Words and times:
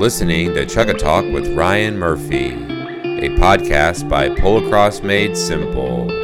listening 0.00 0.54
to 0.54 0.64
Chukka 0.64 0.96
Talk 0.98 1.26
with 1.26 1.46
Ryan 1.54 1.98
Murphy, 1.98 2.52
a 2.52 3.28
podcast 3.36 4.08
by 4.08 4.30
Polocross 4.30 5.04
Made 5.04 5.36
Simple. 5.36 6.19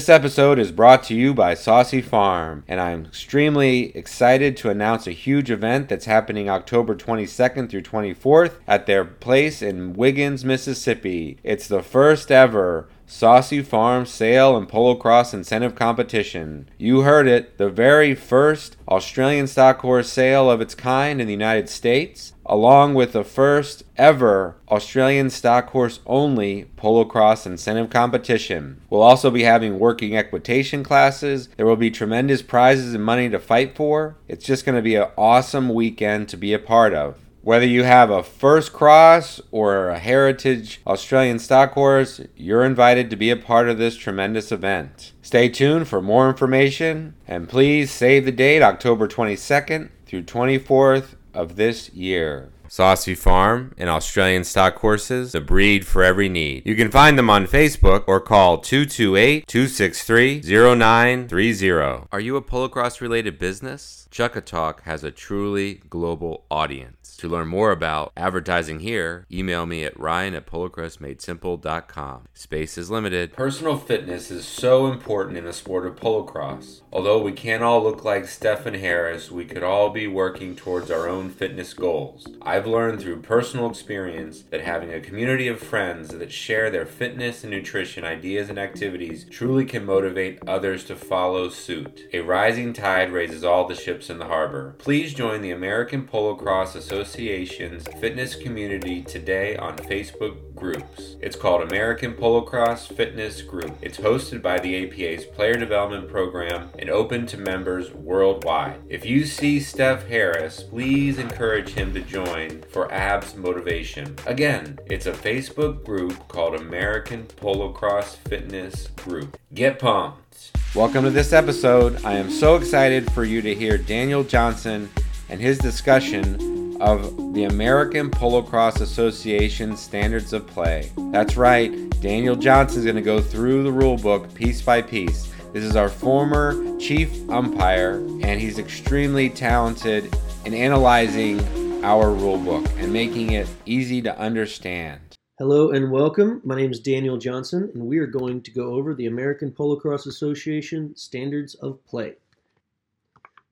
This 0.00 0.08
episode 0.08 0.58
is 0.58 0.72
brought 0.72 1.02
to 1.04 1.14
you 1.14 1.34
by 1.34 1.52
Saucy 1.52 2.00
Farm, 2.00 2.64
and 2.66 2.80
I'm 2.80 3.04
extremely 3.04 3.94
excited 3.94 4.56
to 4.56 4.70
announce 4.70 5.06
a 5.06 5.12
huge 5.12 5.50
event 5.50 5.90
that's 5.90 6.06
happening 6.06 6.48
October 6.48 6.94
22nd 6.94 7.68
through 7.68 7.82
24th 7.82 8.52
at 8.66 8.86
their 8.86 9.04
place 9.04 9.60
in 9.60 9.92
Wiggins, 9.92 10.42
Mississippi. 10.42 11.36
It's 11.42 11.68
the 11.68 11.82
first 11.82 12.30
ever 12.30 12.88
Saucy 13.10 13.60
Farm 13.60 14.06
Sale 14.06 14.56
and 14.56 14.68
Polo 14.68 14.94
Cross 14.94 15.34
Incentive 15.34 15.74
Competition. 15.74 16.70
You 16.78 17.00
heard 17.00 17.26
it, 17.26 17.58
the 17.58 17.68
very 17.68 18.14
first 18.14 18.76
Australian 18.88 19.48
stock 19.48 19.80
horse 19.80 20.08
sale 20.08 20.48
of 20.48 20.60
its 20.60 20.76
kind 20.76 21.20
in 21.20 21.26
the 21.26 21.32
United 21.32 21.68
States, 21.68 22.34
along 22.46 22.94
with 22.94 23.12
the 23.12 23.24
first 23.24 23.82
ever 23.96 24.56
Australian 24.70 25.28
stock 25.28 25.70
horse 25.70 25.98
only 26.06 26.66
Polo 26.76 27.04
Cross 27.04 27.46
Incentive 27.46 27.90
Competition. 27.90 28.80
We'll 28.88 29.02
also 29.02 29.28
be 29.28 29.42
having 29.42 29.80
working 29.80 30.16
equitation 30.16 30.84
classes. 30.84 31.48
There 31.56 31.66
will 31.66 31.74
be 31.74 31.90
tremendous 31.90 32.42
prizes 32.42 32.94
and 32.94 33.04
money 33.04 33.28
to 33.28 33.40
fight 33.40 33.74
for. 33.74 34.16
It's 34.28 34.46
just 34.46 34.64
going 34.64 34.76
to 34.76 34.82
be 34.82 34.94
an 34.94 35.08
awesome 35.18 35.68
weekend 35.68 36.28
to 36.28 36.36
be 36.36 36.54
a 36.54 36.60
part 36.60 36.94
of. 36.94 37.18
Whether 37.42 37.66
you 37.66 37.84
have 37.84 38.10
a 38.10 38.22
first 38.22 38.74
cross 38.74 39.40
or 39.50 39.88
a 39.88 39.98
heritage 39.98 40.82
Australian 40.86 41.38
stock 41.38 41.72
horse, 41.72 42.20
you're 42.36 42.64
invited 42.64 43.08
to 43.08 43.16
be 43.16 43.30
a 43.30 43.36
part 43.36 43.70
of 43.70 43.78
this 43.78 43.96
tremendous 43.96 44.52
event. 44.52 45.12
Stay 45.22 45.48
tuned 45.48 45.88
for 45.88 46.02
more 46.02 46.28
information 46.28 47.14
and 47.26 47.48
please 47.48 47.90
save 47.90 48.26
the 48.26 48.32
date 48.32 48.60
October 48.60 49.08
22nd 49.08 49.88
through 50.04 50.24
24th 50.24 51.14
of 51.32 51.56
this 51.56 51.88
year. 51.94 52.50
Saucy 52.68 53.16
Farm 53.16 53.74
and 53.78 53.88
Australian 53.90 54.44
stock 54.44 54.76
horses, 54.76 55.32
the 55.32 55.40
breed 55.40 55.84
for 55.84 56.04
every 56.04 56.28
need. 56.28 56.62
You 56.64 56.76
can 56.76 56.90
find 56.90 57.18
them 57.18 57.28
on 57.28 57.48
Facebook 57.48 58.04
or 58.06 58.20
call 58.20 58.58
228 58.58 59.46
263 59.48 60.42
0930. 60.42 62.06
Are 62.12 62.20
you 62.20 62.36
a 62.36 62.42
polocross 62.42 63.00
related 63.00 63.40
business? 63.40 64.06
Chukka 64.12 64.44
Talk 64.44 64.82
has 64.84 65.02
a 65.02 65.10
truly 65.10 65.82
global 65.90 66.44
audience. 66.48 66.99
To 67.20 67.28
learn 67.28 67.48
more 67.48 67.70
about 67.70 68.12
advertising 68.16 68.80
here, 68.80 69.26
email 69.30 69.66
me 69.66 69.84
at 69.84 69.98
ryan 70.00 70.34
at 70.34 70.46
polocrossmadesimple.com. 70.46 72.28
Space 72.32 72.78
is 72.78 72.90
limited. 72.90 73.34
Personal 73.34 73.76
fitness 73.76 74.30
is 74.30 74.46
so 74.46 74.90
important 74.90 75.36
in 75.36 75.44
the 75.44 75.52
sport 75.52 75.86
of 75.86 75.96
polocross. 75.96 76.80
Although 76.90 77.20
we 77.20 77.32
can't 77.32 77.62
all 77.62 77.82
look 77.82 78.04
like 78.04 78.26
Stephen 78.26 78.72
Harris, 78.72 79.30
we 79.30 79.44
could 79.44 79.62
all 79.62 79.90
be 79.90 80.06
working 80.06 80.56
towards 80.56 80.90
our 80.90 81.08
own 81.08 81.28
fitness 81.28 81.74
goals. 81.74 82.26
I've 82.40 82.66
learned 82.66 83.02
through 83.02 83.20
personal 83.20 83.68
experience 83.68 84.44
that 84.50 84.62
having 84.62 84.92
a 84.92 85.00
community 85.00 85.46
of 85.46 85.60
friends 85.60 86.08
that 86.08 86.32
share 86.32 86.70
their 86.70 86.86
fitness 86.86 87.44
and 87.44 87.50
nutrition 87.50 88.02
ideas 88.02 88.48
and 88.48 88.58
activities 88.58 89.26
truly 89.28 89.66
can 89.66 89.84
motivate 89.84 90.38
others 90.46 90.84
to 90.84 90.96
follow 90.96 91.50
suit. 91.50 92.08
A 92.14 92.20
rising 92.20 92.72
tide 92.72 93.12
raises 93.12 93.44
all 93.44 93.68
the 93.68 93.74
ships 93.74 94.08
in 94.08 94.18
the 94.18 94.28
harbor. 94.28 94.74
Please 94.78 95.12
join 95.12 95.42
the 95.42 95.50
American 95.50 96.06
Polo 96.06 96.34
Cross 96.34 96.70
Polocross 96.70 96.76
Association's 97.10 97.88
fitness 97.98 98.36
community 98.36 99.02
today 99.02 99.56
on 99.56 99.76
Facebook 99.76 100.54
groups. 100.54 101.16
It's 101.20 101.34
called 101.34 101.62
American 101.62 102.14
Polocross 102.14 102.86
Fitness 102.86 103.42
Group. 103.42 103.76
It's 103.82 103.98
hosted 103.98 104.40
by 104.40 104.60
the 104.60 104.84
APA's 104.84 105.24
Player 105.24 105.56
Development 105.56 106.08
Program 106.08 106.70
and 106.78 106.88
open 106.88 107.26
to 107.26 107.36
members 107.36 107.92
worldwide. 107.92 108.80
If 108.88 109.04
you 109.04 109.26
see 109.26 109.58
Steph 109.58 110.06
Harris, 110.06 110.62
please 110.62 111.18
encourage 111.18 111.70
him 111.70 111.92
to 111.94 112.00
join 112.00 112.62
for 112.70 112.92
abs 112.92 113.34
motivation. 113.34 114.14
Again, 114.26 114.78
it's 114.86 115.06
a 115.06 115.12
Facebook 115.12 115.84
group 115.84 116.28
called 116.28 116.54
American 116.54 117.24
Polocross 117.24 118.18
Fitness 118.28 118.86
Group. 118.86 119.36
Get 119.52 119.80
pumped! 119.80 120.52
Welcome 120.76 121.02
to 121.02 121.10
this 121.10 121.32
episode. 121.32 122.04
I 122.04 122.12
am 122.12 122.30
so 122.30 122.54
excited 122.54 123.10
for 123.10 123.24
you 123.24 123.42
to 123.42 123.52
hear 123.52 123.78
Daniel 123.78 124.22
Johnson 124.22 124.88
and 125.28 125.40
his 125.40 125.58
discussion 125.58 126.59
of 126.80 127.34
the 127.34 127.44
American 127.44 128.10
Polocross 128.10 128.80
Association 128.80 129.76
standards 129.76 130.32
of 130.32 130.46
play. 130.46 130.90
That's 131.12 131.36
right, 131.36 131.70
Daniel 132.00 132.34
Johnson 132.34 132.78
is 132.78 132.84
going 132.84 132.96
to 132.96 133.02
go 133.02 133.20
through 133.20 133.62
the 133.62 133.72
rule 133.72 133.96
book 133.96 134.32
piece 134.34 134.62
by 134.62 134.82
piece. 134.82 135.32
This 135.52 135.64
is 135.64 135.76
our 135.76 135.88
former 135.88 136.78
chief 136.78 137.28
umpire, 137.28 137.96
and 138.22 138.40
he's 138.40 138.58
extremely 138.58 139.28
talented 139.28 140.14
in 140.44 140.54
analyzing 140.54 141.40
our 141.84 142.10
rule 142.10 142.38
book 142.38 142.66
and 142.78 142.92
making 142.92 143.32
it 143.32 143.48
easy 143.66 144.00
to 144.02 144.18
understand. 144.18 145.00
Hello 145.38 145.70
and 145.70 145.90
welcome. 145.90 146.40
My 146.44 146.54
name 146.54 146.70
is 146.70 146.80
Daniel 146.80 147.16
Johnson, 147.16 147.70
and 147.74 147.86
we 147.86 147.98
are 147.98 148.06
going 148.06 148.42
to 148.42 148.50
go 148.50 148.74
over 148.74 148.94
the 148.94 149.06
American 149.06 149.50
Polocross 149.50 150.06
Association 150.06 150.94
Standards 150.96 151.54
of 151.56 151.84
Play. 151.86 152.16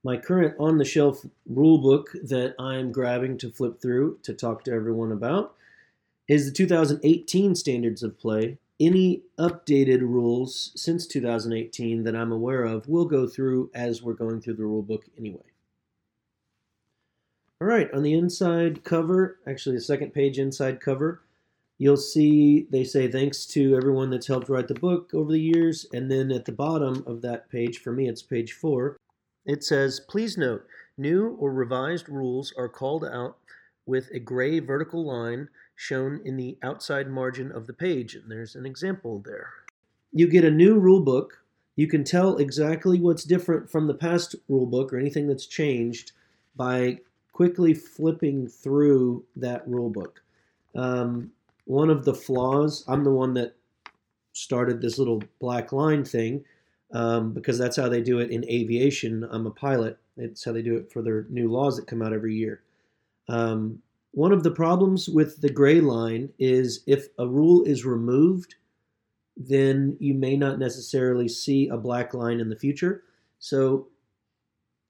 My 0.09 0.17
current 0.17 0.57
on 0.59 0.79
the 0.79 0.87
shelf 0.87 1.27
rule 1.47 1.77
book 1.77 2.13
that 2.25 2.55
I'm 2.59 2.93
grabbing 2.93 3.37
to 3.39 3.51
flip 3.51 3.79
through 3.79 4.21
to 4.23 4.33
talk 4.33 4.65
to 4.65 4.73
everyone 4.73 5.13
about 5.13 5.55
is 6.27 6.47
the 6.47 6.51
2018 6.51 7.55
Standards 7.55 8.03
of 8.03 8.19
Play. 8.19 8.57
Any 8.81 9.25
updated 9.39 10.01
rules 10.01 10.73
since 10.75 11.07
2018 11.07 12.05
that 12.05 12.17
I'm 12.17 12.33
aware 12.33 12.65
of 12.65 12.89
will 12.89 13.05
go 13.05 13.27
through 13.27 13.71
as 13.75 14.03
we're 14.03 14.15
going 14.15 14.41
through 14.41 14.55
the 14.55 14.65
rule 14.65 14.81
book 14.81 15.05
anyway. 15.19 15.45
All 17.61 17.69
right, 17.69 17.93
on 17.93 18.03
the 18.03 18.15
inside 18.15 18.85
cover, 18.85 19.39
actually 19.47 19.77
the 19.77 19.83
second 19.83 20.15
page 20.15 20.39
inside 20.39 20.81
cover, 20.81 21.21
you'll 21.77 21.99
see 21.99 22.67
they 22.71 22.85
say 22.85 23.09
thanks 23.09 23.45
to 23.49 23.77
everyone 23.77 24.09
that's 24.09 24.29
helped 24.29 24.49
write 24.49 24.69
the 24.69 24.75
book 24.75 25.13
over 25.13 25.33
the 25.33 25.39
years. 25.39 25.85
And 25.93 26.11
then 26.11 26.33
at 26.33 26.47
the 26.47 26.53
bottom 26.53 27.05
of 27.07 27.21
that 27.21 27.51
page, 27.51 27.77
for 27.77 27.93
me 27.93 28.09
it's 28.09 28.23
page 28.23 28.55
four, 28.55 28.97
it 29.49 29.65
says, 29.65 29.99
please 29.99 30.37
note, 30.37 30.67
new 30.99 31.37
or 31.41 31.51
revised 31.51 32.09
rules 32.09 32.53
are 32.57 32.69
called 32.69 33.05
out 33.05 33.39
with 33.87 34.11
a 34.11 34.21
gray 34.21 34.61
vertical 34.61 35.05
line 35.05 35.49
shown 35.75 36.21
in 36.25 36.37
the 36.37 36.59
outside 36.63 37.09
margin 37.09 37.51
of 37.51 37.67
the 37.67 37.73
page. 37.73 38.15
And 38.15 38.31
there's 38.31 38.55
an 38.55 38.67
example 38.67 39.23
there. 39.25 39.51
You 40.13 40.29
get 40.29 40.45
a 40.45 40.51
new 40.51 40.79
rule 40.79 41.01
book. 41.01 41.43
You 41.77 41.87
can 41.87 42.05
tell 42.05 42.37
exactly 42.37 43.01
what's 43.01 43.25
different 43.25 43.71
from 43.71 43.87
the 43.87 43.95
past 43.95 44.35
rule 44.49 44.67
book 44.67 44.93
or 44.93 44.99
anything 44.99 45.27
that's 45.27 45.47
changed 45.47 46.13
by 46.55 46.99
quickly 47.33 47.73
flipping 47.73 48.49
through 48.49 49.25
that 49.37 49.67
rule 49.67 49.89
book. 49.89 50.23
Um, 50.75 51.31
one 51.65 51.89
of 51.89 52.05
the 52.05 52.15
flaws, 52.15 52.85
I'm 52.87 53.05
the 53.05 53.13
one 53.13 53.33
that 53.35 53.55
started 54.33 54.83
this 54.83 54.99
little 54.99 55.23
black 55.41 55.73
line 55.73 56.05
thing 56.05 56.45
um, 56.93 57.32
because 57.32 57.59
that's 57.59 57.76
how 57.76 57.88
they 57.88 58.00
do 58.00 58.19
it 58.21 58.31
in 58.31 58.49
aviation. 58.49 59.26
I'm 59.31 59.47
a 59.47 59.50
pilot. 59.50 59.99
It's 60.16 60.44
how 60.44 60.53
they 60.53 60.62
do 60.62 60.76
it 60.76 60.91
for 60.93 61.03
their 61.03 61.26
new 61.28 61.50
laws 61.50 61.76
that 61.76 61.87
come 61.87 62.03
out 62.03 62.12
every 62.12 62.34
year. 62.34 62.62
Um, 63.28 63.82
one 64.12 64.32
of 64.32 64.43
the 64.43 64.50
problems 64.50 65.09
with 65.09 65.41
the 65.41 65.50
gray 65.50 65.81
line 65.81 66.31
is 66.38 66.82
if 66.87 67.09
a 67.19 67.26
rule 67.26 67.62
is 67.65 67.84
removed, 67.84 68.54
then 69.37 69.97
you 70.00 70.15
may 70.15 70.37
not 70.37 70.59
necessarily 70.59 71.28
see 71.28 71.69
a 71.69 71.76
black 71.76 72.15
line 72.15 72.41
in 72.41 72.49
the 72.49 72.56
future. 72.56 73.05
So 73.38 73.88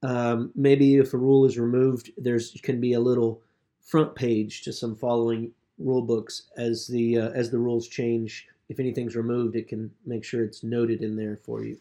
um, 0.02 0.52
maybe 0.54 0.96
if 0.96 1.12
a 1.12 1.18
rule 1.18 1.44
is 1.44 1.58
removed, 1.58 2.10
there's 2.16 2.52
can 2.62 2.80
be 2.80 2.92
a 2.94 3.00
little 3.00 3.42
front 3.82 4.14
page 4.14 4.62
to 4.62 4.72
some 4.72 4.94
following 4.94 5.50
rule 5.78 6.02
books 6.02 6.44
as 6.56 6.86
the 6.86 7.18
uh, 7.18 7.30
as 7.30 7.50
the 7.50 7.58
rules 7.58 7.88
change. 7.88 8.46
If 8.68 8.78
anything's 8.78 9.16
removed, 9.16 9.56
it 9.56 9.68
can 9.68 9.90
make 10.06 10.24
sure 10.24 10.44
it's 10.44 10.62
noted 10.62 11.02
in 11.02 11.16
there 11.16 11.40
for 11.44 11.64
you. 11.64 11.78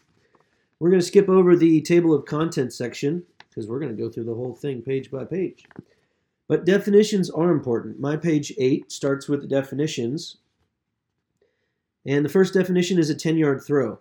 We're 0.80 0.90
going 0.90 1.00
to 1.00 1.06
skip 1.06 1.28
over 1.28 1.56
the 1.56 1.80
table 1.80 2.14
of 2.14 2.24
contents 2.24 2.76
section 2.76 3.24
because 3.48 3.66
we're 3.66 3.80
going 3.80 3.96
to 3.96 4.00
go 4.00 4.08
through 4.08 4.24
the 4.24 4.34
whole 4.34 4.54
thing 4.54 4.82
page 4.82 5.10
by 5.10 5.24
page. 5.24 5.64
But 6.46 6.64
definitions 6.64 7.30
are 7.30 7.50
important. 7.50 7.98
My 7.98 8.16
page 8.16 8.52
8 8.58 8.90
starts 8.90 9.28
with 9.28 9.42
the 9.42 9.48
definitions. 9.48 10.36
And 12.06 12.24
the 12.24 12.30
first 12.30 12.54
definition 12.54 12.98
is 12.98 13.10
a 13.10 13.14
10 13.14 13.36
yard 13.36 13.62
throw. 13.62 13.98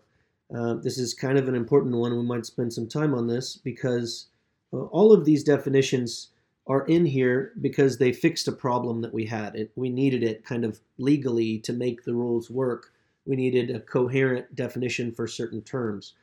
Uh, 0.55 0.75
this 0.75 0.97
is 0.97 1.13
kind 1.13 1.37
of 1.37 1.47
an 1.47 1.55
important 1.55 1.95
one. 1.95 2.15
We 2.15 2.23
might 2.23 2.45
spend 2.45 2.71
some 2.71 2.87
time 2.87 3.13
on 3.13 3.27
this 3.27 3.57
because 3.57 4.27
uh, 4.71 4.83
all 4.85 5.11
of 5.11 5.25
these 5.25 5.43
definitions 5.43 6.29
are 6.67 6.85
in 6.85 7.05
here 7.05 7.53
because 7.59 7.97
they 7.97 8.13
fixed 8.13 8.47
a 8.47 8.51
problem 8.51 9.01
that 9.01 9.13
we 9.13 9.25
had. 9.25 9.55
It, 9.55 9.71
we 9.75 9.89
needed 9.89 10.23
it 10.23 10.45
kind 10.45 10.63
of 10.63 10.79
legally 10.97 11.59
to 11.59 11.73
make 11.73 12.03
the 12.03 12.13
rules 12.13 12.49
work. 12.49 12.93
We 13.25 13.35
needed 13.35 13.71
a 13.71 13.79
coherent 13.79 14.55
definition 14.55 15.11
for 15.11 15.27
certain 15.27 15.61
terms. 15.61 16.13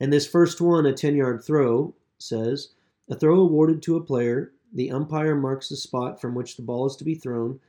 And 0.00 0.12
this 0.12 0.26
first 0.26 0.60
one, 0.60 0.86
a 0.86 0.92
10 0.94 1.16
yard 1.16 1.44
throw, 1.44 1.94
says 2.18 2.70
a 3.10 3.16
throw 3.16 3.40
awarded 3.40 3.82
to 3.82 3.96
a 3.96 4.02
player, 4.02 4.52
the 4.72 4.90
umpire 4.90 5.36
marks 5.36 5.68
the 5.68 5.76
spot 5.76 6.20
from 6.20 6.34
which 6.34 6.56
the 6.56 6.62
ball 6.62 6.86
is 6.86 6.96
to 6.96 7.04
be 7.04 7.14
thrown. 7.14 7.60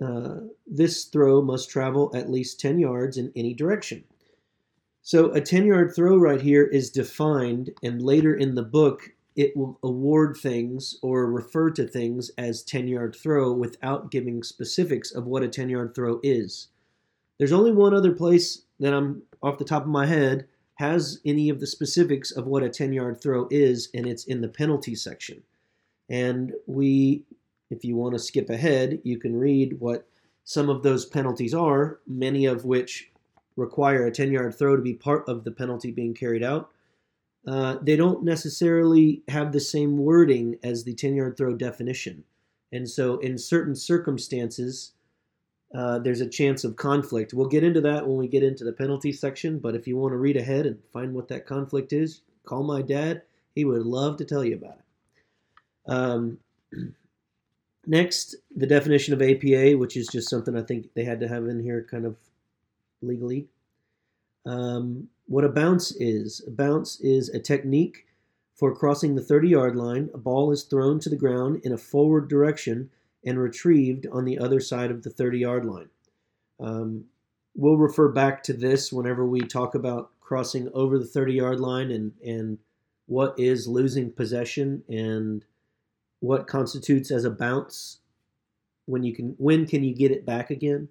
uh, 0.00 0.40
this 0.66 1.04
throw 1.04 1.40
must 1.42 1.70
travel 1.70 2.10
at 2.14 2.30
least 2.30 2.60
10 2.60 2.78
yards 2.78 3.16
in 3.18 3.32
any 3.36 3.54
direction. 3.54 4.04
So 5.02 5.30
a 5.32 5.40
10 5.40 5.66
yard 5.66 5.94
throw 5.94 6.16
right 6.18 6.40
here 6.40 6.64
is 6.64 6.90
defined, 6.90 7.70
and 7.82 8.02
later 8.02 8.34
in 8.34 8.54
the 8.54 8.62
book, 8.62 9.12
it 9.36 9.56
will 9.56 9.78
award 9.82 10.36
things 10.36 10.96
or 11.02 11.30
refer 11.30 11.70
to 11.72 11.86
things 11.86 12.30
as 12.38 12.62
10 12.62 12.88
yard 12.88 13.16
throw 13.16 13.52
without 13.52 14.10
giving 14.10 14.42
specifics 14.42 15.12
of 15.12 15.26
what 15.26 15.42
a 15.42 15.48
10 15.48 15.68
yard 15.70 15.94
throw 15.94 16.20
is. 16.22 16.68
There's 17.38 17.52
only 17.52 17.72
one 17.72 17.94
other 17.94 18.12
place 18.12 18.62
that 18.80 18.94
I'm 18.94 19.22
off 19.42 19.58
the 19.58 19.64
top 19.64 19.82
of 19.82 19.88
my 19.88 20.06
head 20.06 20.46
has 20.76 21.20
any 21.24 21.48
of 21.48 21.60
the 21.60 21.66
specifics 21.66 22.30
of 22.30 22.46
what 22.46 22.62
a 22.62 22.68
10 22.68 22.92
yard 22.92 23.20
throw 23.20 23.46
is, 23.50 23.88
and 23.94 24.06
it's 24.06 24.24
in 24.24 24.40
the 24.40 24.48
penalty 24.48 24.94
section. 24.94 25.42
And 26.08 26.52
we, 26.66 27.22
if 27.70 27.84
you 27.84 27.96
want 27.96 28.14
to 28.14 28.18
skip 28.18 28.50
ahead, 28.50 29.00
you 29.04 29.18
can 29.18 29.36
read 29.38 29.80
what 29.80 30.06
some 30.44 30.68
of 30.68 30.82
those 30.82 31.06
penalties 31.06 31.54
are, 31.54 32.00
many 32.06 32.46
of 32.46 32.64
which 32.64 33.10
require 33.56 34.06
a 34.06 34.10
10 34.10 34.32
yard 34.32 34.54
throw 34.54 34.76
to 34.76 34.82
be 34.82 34.94
part 34.94 35.28
of 35.28 35.44
the 35.44 35.50
penalty 35.50 35.90
being 35.90 36.14
carried 36.14 36.42
out. 36.42 36.70
Uh, 37.46 37.76
they 37.82 37.94
don't 37.94 38.24
necessarily 38.24 39.22
have 39.28 39.52
the 39.52 39.60
same 39.60 39.98
wording 39.98 40.58
as 40.62 40.84
the 40.84 40.94
10 40.94 41.14
yard 41.14 41.36
throw 41.36 41.54
definition. 41.54 42.24
And 42.72 42.88
so, 42.88 43.18
in 43.18 43.38
certain 43.38 43.76
circumstances, 43.76 44.92
uh, 45.74 45.98
there's 45.98 46.20
a 46.20 46.28
chance 46.28 46.62
of 46.62 46.76
conflict. 46.76 47.34
We'll 47.34 47.48
get 47.48 47.64
into 47.64 47.80
that 47.80 48.06
when 48.06 48.16
we 48.16 48.28
get 48.28 48.44
into 48.44 48.62
the 48.62 48.72
penalty 48.72 49.10
section, 49.10 49.58
but 49.58 49.74
if 49.74 49.88
you 49.88 49.96
want 49.96 50.12
to 50.12 50.18
read 50.18 50.36
ahead 50.36 50.66
and 50.66 50.78
find 50.92 51.12
what 51.12 51.28
that 51.28 51.46
conflict 51.46 51.92
is, 51.92 52.20
call 52.44 52.62
my 52.62 52.80
dad. 52.80 53.22
He 53.56 53.64
would 53.64 53.84
love 53.84 54.16
to 54.18 54.24
tell 54.24 54.44
you 54.44 54.54
about 54.54 54.78
it. 54.78 55.92
Um, 55.92 56.38
next, 57.86 58.36
the 58.54 58.68
definition 58.68 59.14
of 59.14 59.22
APA, 59.22 59.76
which 59.76 59.96
is 59.96 60.06
just 60.06 60.30
something 60.30 60.56
I 60.56 60.62
think 60.62 60.94
they 60.94 61.04
had 61.04 61.20
to 61.20 61.28
have 61.28 61.46
in 61.48 61.60
here 61.60 61.84
kind 61.90 62.06
of 62.06 62.16
legally. 63.02 63.46
Um, 64.46 65.08
what 65.26 65.44
a 65.44 65.48
bounce 65.48 65.90
is 65.92 66.42
a 66.46 66.50
bounce 66.50 67.00
is 67.00 67.30
a 67.30 67.40
technique 67.40 68.06
for 68.54 68.74
crossing 68.74 69.16
the 69.16 69.22
30 69.22 69.48
yard 69.48 69.74
line. 69.74 70.10
A 70.14 70.18
ball 70.18 70.52
is 70.52 70.62
thrown 70.62 71.00
to 71.00 71.10
the 71.10 71.16
ground 71.16 71.62
in 71.64 71.72
a 71.72 71.78
forward 71.78 72.28
direction 72.28 72.90
and 73.24 73.38
retrieved 73.38 74.06
on 74.12 74.24
the 74.24 74.38
other 74.38 74.60
side 74.60 74.90
of 74.90 75.02
the 75.02 75.10
30 75.10 75.38
yard 75.38 75.64
line. 75.64 75.88
Um, 76.60 77.04
we'll 77.54 77.76
refer 77.76 78.08
back 78.08 78.42
to 78.44 78.52
this 78.52 78.92
whenever 78.92 79.24
we 79.26 79.40
talk 79.40 79.74
about 79.74 80.10
crossing 80.20 80.70
over 80.72 80.98
the 80.98 81.04
30 81.04 81.34
yard 81.34 81.60
line 81.60 81.90
and, 81.90 82.12
and 82.24 82.58
what 83.06 83.38
is 83.38 83.68
losing 83.68 84.10
possession 84.10 84.82
and 84.88 85.44
what 86.20 86.46
constitutes 86.46 87.10
as 87.10 87.24
a 87.24 87.30
bounce. 87.30 87.98
When 88.86 89.02
you 89.02 89.14
can 89.14 89.34
when 89.38 89.66
can 89.66 89.82
you 89.82 89.94
get 89.94 90.10
it 90.10 90.26
back 90.26 90.50
again? 90.50 90.88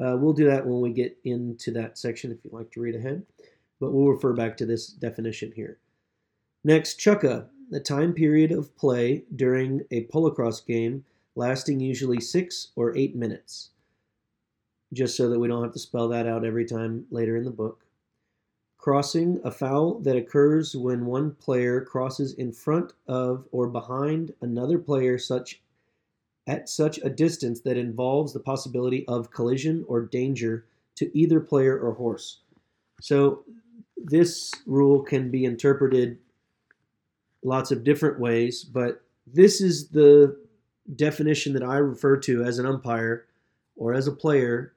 Uh, 0.00 0.16
we'll 0.18 0.32
do 0.32 0.50
that 0.50 0.66
when 0.66 0.80
we 0.80 0.92
get 0.92 1.16
into 1.24 1.70
that 1.70 1.96
section 1.96 2.32
if 2.32 2.38
you'd 2.42 2.52
like 2.52 2.70
to 2.72 2.80
read 2.80 2.96
ahead 2.96 3.24
but 3.80 3.92
we'll 3.92 4.12
refer 4.12 4.32
back 4.32 4.56
to 4.56 4.66
this 4.66 4.88
definition 4.88 5.52
here. 5.54 5.78
Next 6.64 6.98
chukka 6.98 7.46
the 7.68 7.80
time 7.80 8.12
period 8.12 8.52
of 8.52 8.76
play 8.76 9.24
during 9.34 9.82
a 9.90 10.04
polocrosse 10.04 10.64
game 10.64 11.04
lasting 11.36 11.78
usually 11.78 12.20
six 12.20 12.68
or 12.74 12.96
eight 12.96 13.14
minutes, 13.14 13.70
just 14.92 15.16
so 15.16 15.28
that 15.28 15.38
we 15.38 15.46
don't 15.46 15.62
have 15.62 15.72
to 15.74 15.78
spell 15.78 16.08
that 16.08 16.26
out 16.26 16.44
every 16.44 16.64
time 16.64 17.06
later 17.10 17.36
in 17.36 17.44
the 17.44 17.50
book. 17.50 17.84
Crossing, 18.78 19.40
a 19.44 19.50
foul 19.50 19.98
that 20.00 20.16
occurs 20.16 20.74
when 20.74 21.06
one 21.06 21.32
player 21.32 21.80
crosses 21.80 22.34
in 22.34 22.52
front 22.52 22.92
of 23.06 23.46
or 23.52 23.68
behind 23.68 24.32
another 24.40 24.78
player 24.78 25.18
such 25.18 25.60
at 26.46 26.68
such 26.68 26.98
a 26.98 27.10
distance 27.10 27.60
that 27.60 27.76
involves 27.76 28.32
the 28.32 28.40
possibility 28.40 29.04
of 29.08 29.32
collision 29.32 29.84
or 29.88 30.02
danger 30.02 30.64
to 30.94 31.16
either 31.18 31.40
player 31.40 31.76
or 31.78 31.92
horse. 31.94 32.38
So 33.00 33.44
this 33.96 34.52
rule 34.64 35.02
can 35.02 35.30
be 35.30 35.44
interpreted 35.44 36.18
lots 37.42 37.72
of 37.72 37.82
different 37.82 38.20
ways, 38.20 38.62
but 38.62 39.02
this 39.26 39.60
is 39.60 39.88
the 39.88 40.38
definition 40.94 41.52
that 41.54 41.62
I 41.62 41.78
refer 41.78 42.16
to 42.18 42.44
as 42.44 42.58
an 42.58 42.66
umpire 42.66 43.26
or 43.76 43.92
as 43.92 44.06
a 44.06 44.12
player 44.12 44.72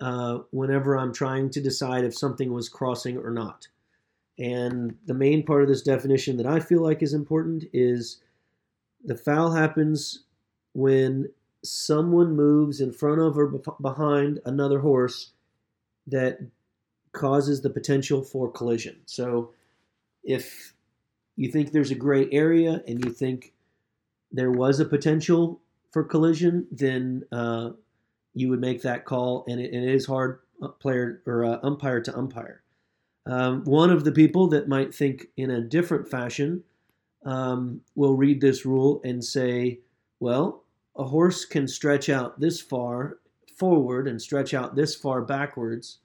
uh, 0.00 0.40
whenever 0.50 0.96
I'm 0.96 1.12
trying 1.12 1.50
to 1.50 1.60
decide 1.60 2.04
if 2.04 2.16
something 2.16 2.52
was 2.52 2.68
crossing 2.68 3.18
or 3.18 3.30
not. 3.30 3.68
And 4.38 4.96
the 5.06 5.14
main 5.14 5.44
part 5.44 5.62
of 5.62 5.68
this 5.68 5.82
definition 5.82 6.36
that 6.38 6.46
I 6.46 6.60
feel 6.60 6.82
like 6.82 7.02
is 7.02 7.14
important 7.14 7.64
is 7.72 8.20
the 9.04 9.16
foul 9.16 9.52
happens 9.52 10.24
when 10.72 11.28
someone 11.62 12.34
moves 12.34 12.80
in 12.80 12.92
front 12.92 13.20
of 13.20 13.38
or 13.38 13.60
behind 13.80 14.40
another 14.44 14.80
horse 14.80 15.32
that 16.06 16.38
causes 17.12 17.60
the 17.60 17.70
potential 17.70 18.22
for 18.22 18.50
collision. 18.50 18.96
So 19.06 19.52
if 20.24 20.74
you 21.36 21.50
think 21.50 21.70
there's 21.70 21.90
a 21.90 21.96
gray 21.96 22.28
area 22.32 22.82
and 22.88 23.04
you 23.04 23.12
think 23.12 23.52
there 24.32 24.50
was 24.50 24.80
a 24.80 24.84
potential 24.84 25.60
for 25.90 26.02
collision, 26.04 26.66
then 26.70 27.24
uh, 27.32 27.70
you 28.34 28.48
would 28.48 28.60
make 28.60 28.82
that 28.82 29.04
call, 29.04 29.44
and 29.48 29.60
it, 29.60 29.72
and 29.72 29.84
it 29.84 29.94
is 29.94 30.06
hard 30.06 30.40
uh, 30.62 30.68
player 30.68 31.22
or 31.26 31.44
uh, 31.44 31.58
umpire 31.62 32.00
to 32.00 32.16
umpire. 32.16 32.62
Um, 33.26 33.62
one 33.64 33.90
of 33.90 34.04
the 34.04 34.12
people 34.12 34.48
that 34.48 34.68
might 34.68 34.94
think 34.94 35.26
in 35.36 35.50
a 35.50 35.60
different 35.60 36.08
fashion 36.08 36.64
um, 37.24 37.82
will 37.94 38.16
read 38.16 38.40
this 38.40 38.66
rule 38.66 39.00
and 39.04 39.24
say, 39.24 39.80
well, 40.18 40.64
a 40.96 41.04
horse 41.04 41.44
can 41.44 41.68
stretch 41.68 42.08
out 42.08 42.40
this 42.40 42.60
far 42.60 43.18
forward 43.56 44.08
and 44.08 44.20
stretch 44.20 44.54
out 44.54 44.74
this 44.74 44.96
far 44.96 45.22
backwards, 45.22 45.98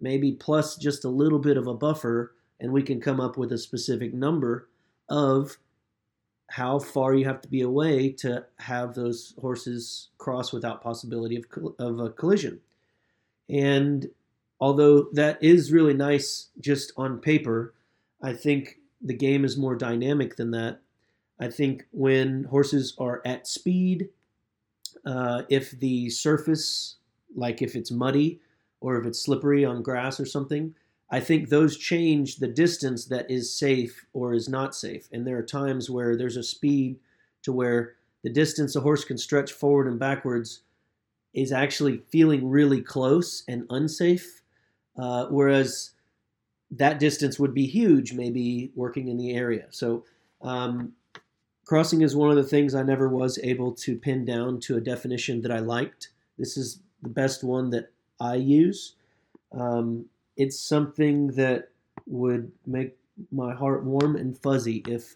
maybe 0.00 0.32
plus 0.32 0.76
just 0.76 1.04
a 1.04 1.10
little 1.10 1.38
bit 1.38 1.56
of 1.56 1.66
a 1.66 1.74
buffer, 1.74 2.34
and 2.60 2.72
we 2.72 2.82
can 2.82 3.00
come 3.00 3.20
up 3.20 3.36
with 3.36 3.52
a 3.52 3.58
specific 3.58 4.14
number 4.14 4.68
of 5.08 5.58
how 6.52 6.78
far 6.78 7.14
you 7.14 7.24
have 7.24 7.40
to 7.40 7.48
be 7.48 7.62
away 7.62 8.10
to 8.12 8.44
have 8.58 8.94
those 8.94 9.32
horses 9.40 10.10
cross 10.18 10.52
without 10.52 10.82
possibility 10.82 11.34
of, 11.36 11.74
of 11.78 11.98
a 11.98 12.10
collision. 12.10 12.60
And 13.48 14.10
although 14.60 15.06
that 15.14 15.42
is 15.42 15.72
really 15.72 15.94
nice 15.94 16.50
just 16.60 16.92
on 16.98 17.20
paper, 17.20 17.72
I 18.22 18.34
think 18.34 18.76
the 19.00 19.14
game 19.14 19.46
is 19.46 19.56
more 19.56 19.74
dynamic 19.74 20.36
than 20.36 20.50
that. 20.50 20.80
I 21.40 21.48
think 21.48 21.86
when 21.90 22.44
horses 22.44 22.94
are 22.98 23.22
at 23.24 23.46
speed, 23.46 24.10
uh, 25.06 25.44
if 25.48 25.70
the 25.70 26.10
surface, 26.10 26.96
like 27.34 27.62
if 27.62 27.74
it's 27.74 27.90
muddy 27.90 28.40
or 28.82 29.00
if 29.00 29.06
it's 29.06 29.24
slippery 29.24 29.64
on 29.64 29.82
grass 29.82 30.20
or 30.20 30.26
something, 30.26 30.74
I 31.12 31.20
think 31.20 31.50
those 31.50 31.76
change 31.76 32.36
the 32.36 32.48
distance 32.48 33.04
that 33.04 33.30
is 33.30 33.54
safe 33.54 34.06
or 34.14 34.32
is 34.32 34.48
not 34.48 34.74
safe. 34.74 35.08
And 35.12 35.26
there 35.26 35.36
are 35.36 35.42
times 35.42 35.90
where 35.90 36.16
there's 36.16 36.38
a 36.38 36.42
speed 36.42 36.98
to 37.42 37.52
where 37.52 37.92
the 38.24 38.30
distance 38.30 38.74
a 38.74 38.80
horse 38.80 39.04
can 39.04 39.18
stretch 39.18 39.52
forward 39.52 39.86
and 39.86 39.98
backwards 39.98 40.62
is 41.34 41.52
actually 41.52 41.98
feeling 42.08 42.48
really 42.48 42.80
close 42.80 43.44
and 43.46 43.66
unsafe. 43.68 44.40
Uh, 44.96 45.26
whereas 45.26 45.90
that 46.70 46.98
distance 46.98 47.38
would 47.38 47.52
be 47.52 47.66
huge, 47.66 48.14
maybe 48.14 48.72
working 48.74 49.08
in 49.08 49.18
the 49.18 49.34
area. 49.34 49.66
So, 49.68 50.04
um, 50.40 50.92
crossing 51.66 52.00
is 52.00 52.16
one 52.16 52.30
of 52.30 52.36
the 52.36 52.42
things 52.42 52.74
I 52.74 52.82
never 52.82 53.08
was 53.08 53.38
able 53.42 53.72
to 53.72 53.96
pin 53.96 54.24
down 54.24 54.60
to 54.60 54.76
a 54.76 54.80
definition 54.80 55.42
that 55.42 55.52
I 55.52 55.58
liked. 55.58 56.08
This 56.38 56.56
is 56.56 56.80
the 57.02 57.10
best 57.10 57.44
one 57.44 57.68
that 57.70 57.90
I 58.18 58.36
use. 58.36 58.94
Um, 59.52 60.06
it's 60.42 60.58
something 60.58 61.28
that 61.28 61.68
would 62.06 62.50
make 62.66 62.96
my 63.30 63.54
heart 63.54 63.84
warm 63.84 64.16
and 64.16 64.36
fuzzy 64.36 64.82
if 64.88 65.14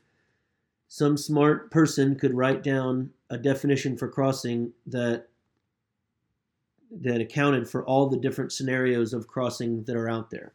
some 0.88 1.16
smart 1.16 1.70
person 1.70 2.14
could 2.14 2.32
write 2.32 2.62
down 2.62 3.10
a 3.30 3.36
definition 3.36 3.96
for 3.96 4.08
crossing 4.08 4.72
that 4.86 5.28
that 7.00 7.20
accounted 7.20 7.68
for 7.68 7.84
all 7.84 8.08
the 8.08 8.16
different 8.16 8.52
scenarios 8.52 9.12
of 9.12 9.26
crossing 9.26 9.82
that 9.84 9.96
are 9.96 10.08
out 10.08 10.30
there. 10.30 10.52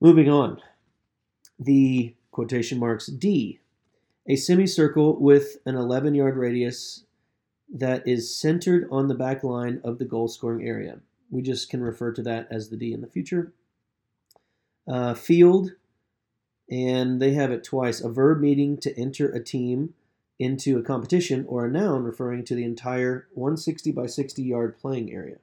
Moving 0.00 0.30
on. 0.30 0.62
The 1.58 2.14
quotation 2.30 2.78
marks 2.78 3.06
D, 3.06 3.58
a 4.28 4.36
semicircle 4.36 5.20
with 5.20 5.56
an 5.66 5.74
11 5.74 6.14
yard 6.14 6.36
radius 6.36 7.02
that 7.72 8.06
is 8.06 8.34
centered 8.34 8.86
on 8.92 9.08
the 9.08 9.14
back 9.14 9.42
line 9.42 9.80
of 9.82 9.98
the 9.98 10.04
goal 10.04 10.28
scoring 10.28 10.66
area. 10.66 11.00
We 11.30 11.42
just 11.42 11.70
can 11.70 11.82
refer 11.82 12.12
to 12.12 12.22
that 12.22 12.48
as 12.50 12.68
the 12.68 12.76
D 12.76 12.92
in 12.92 13.00
the 13.00 13.06
future. 13.06 13.52
Uh, 14.86 15.14
field, 15.14 15.72
and 16.68 17.20
they 17.20 17.32
have 17.34 17.52
it 17.52 17.64
twice. 17.64 18.00
A 18.00 18.08
verb 18.08 18.40
meaning 18.40 18.76
to 18.78 18.98
enter 18.98 19.30
a 19.30 19.42
team 19.42 19.94
into 20.38 20.78
a 20.78 20.82
competition, 20.82 21.44
or 21.46 21.66
a 21.66 21.70
noun 21.70 22.02
referring 22.02 22.44
to 22.46 22.54
the 22.54 22.64
entire 22.64 23.28
160 23.34 23.92
by 23.92 24.06
60 24.06 24.42
yard 24.42 24.78
playing 24.78 25.12
area. 25.12 25.36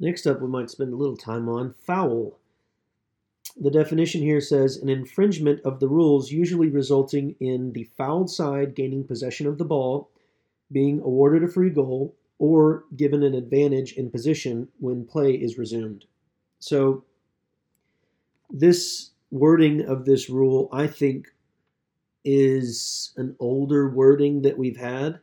Next 0.00 0.26
up, 0.26 0.40
we 0.40 0.48
might 0.48 0.70
spend 0.70 0.92
a 0.92 0.96
little 0.96 1.18
time 1.18 1.48
on 1.48 1.74
foul. 1.74 2.38
The 3.60 3.70
definition 3.70 4.22
here 4.22 4.40
says 4.40 4.78
an 4.78 4.88
infringement 4.88 5.60
of 5.60 5.80
the 5.80 5.88
rules, 5.88 6.32
usually 6.32 6.70
resulting 6.70 7.36
in 7.38 7.72
the 7.72 7.84
fouled 7.84 8.30
side 8.30 8.74
gaining 8.74 9.04
possession 9.04 9.46
of 9.46 9.58
the 9.58 9.64
ball 9.64 10.08
being 10.72 11.00
awarded 11.00 11.44
a 11.44 11.48
free 11.48 11.68
goal, 11.68 12.14
or 12.42 12.82
given 12.96 13.22
an 13.22 13.34
advantage 13.34 13.92
in 13.92 14.10
position 14.10 14.66
when 14.80 15.06
play 15.06 15.32
is 15.32 15.58
resumed. 15.58 16.04
So, 16.58 17.04
this 18.50 19.10
wording 19.30 19.82
of 19.82 20.04
this 20.04 20.28
rule, 20.28 20.68
I 20.72 20.88
think, 20.88 21.28
is 22.24 23.12
an 23.16 23.36
older 23.38 23.88
wording 23.90 24.42
that 24.42 24.58
we've 24.58 24.76
had. 24.76 25.20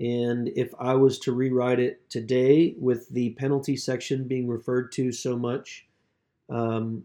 And 0.00 0.48
if 0.56 0.72
I 0.80 0.94
was 0.94 1.18
to 1.20 1.32
rewrite 1.32 1.80
it 1.80 2.08
today 2.08 2.74
with 2.78 3.10
the 3.10 3.34
penalty 3.34 3.76
section 3.76 4.26
being 4.26 4.48
referred 4.48 4.90
to 4.92 5.12
so 5.12 5.36
much, 5.36 5.86
um, 6.48 7.04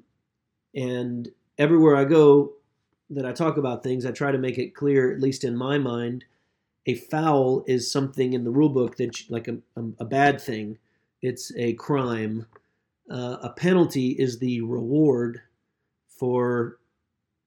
and 0.74 1.28
everywhere 1.58 1.98
I 1.98 2.06
go 2.06 2.54
that 3.10 3.26
I 3.26 3.34
talk 3.34 3.58
about 3.58 3.84
things, 3.84 4.06
I 4.06 4.12
try 4.12 4.32
to 4.32 4.38
make 4.38 4.58
it 4.58 4.74
clear, 4.74 5.12
at 5.12 5.20
least 5.20 5.44
in 5.44 5.58
my 5.58 5.78
mind, 5.78 6.24
a 6.90 6.96
foul 6.96 7.64
is 7.68 7.92
something 7.92 8.34
in 8.34 8.44
the 8.44 8.50
rule 8.50 8.70
book 8.70 8.98
that's 8.98 9.30
like 9.30 9.48
a, 9.48 9.58
a, 9.76 9.84
a 10.00 10.06
bad 10.06 10.42
thing. 10.42 10.80
It's 11.22 11.52
a 11.56 11.74
crime. 11.74 12.48
Uh, 13.12 13.38
a 13.44 13.50
penalty 13.52 14.10
is 14.10 14.40
the 14.40 14.62
reward 14.62 15.42
for 16.08 16.80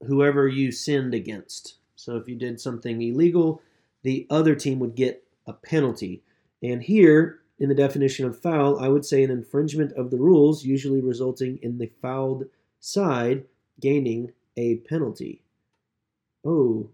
whoever 0.06 0.46
you 0.46 0.70
sinned 0.70 1.12
against. 1.12 1.78
So 1.96 2.16
if 2.16 2.28
you 2.28 2.36
did 2.36 2.60
something 2.60 3.02
illegal, 3.02 3.62
the 4.04 4.28
other 4.30 4.54
team 4.54 4.78
would 4.78 4.94
get 4.94 5.24
a 5.48 5.52
penalty. 5.52 6.22
And 6.62 6.80
here, 6.80 7.40
in 7.58 7.68
the 7.68 7.74
definition 7.74 8.26
of 8.26 8.40
foul, 8.40 8.78
I 8.78 8.88
would 8.88 9.04
say 9.04 9.24
an 9.24 9.30
infringement 9.32 9.92
of 9.94 10.10
the 10.10 10.18
rules, 10.18 10.64
usually 10.64 11.00
resulting 11.00 11.58
in 11.62 11.78
the 11.78 11.90
fouled 12.00 12.44
side 12.78 13.44
gaining 13.80 14.32
a 14.56 14.76
penalty. 14.76 15.42
Oh, 16.44 16.90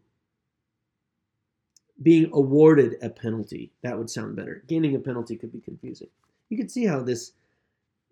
being 2.03 2.31
awarded 2.33 2.97
a 3.03 3.11
penalty. 3.11 3.73
That 3.83 3.99
would 3.99 4.11
sound 4.11 4.37
better. 4.37 4.63
Gaining 4.67 4.95
a 4.95 5.01
penalty 5.01 5.37
could 5.37 5.53
be 5.53 5.61
confusing. 5.61 6.09
You 6.49 6.57
can 6.57 6.69
see 6.69 6.87
how 6.87 7.03
this 7.03 7.33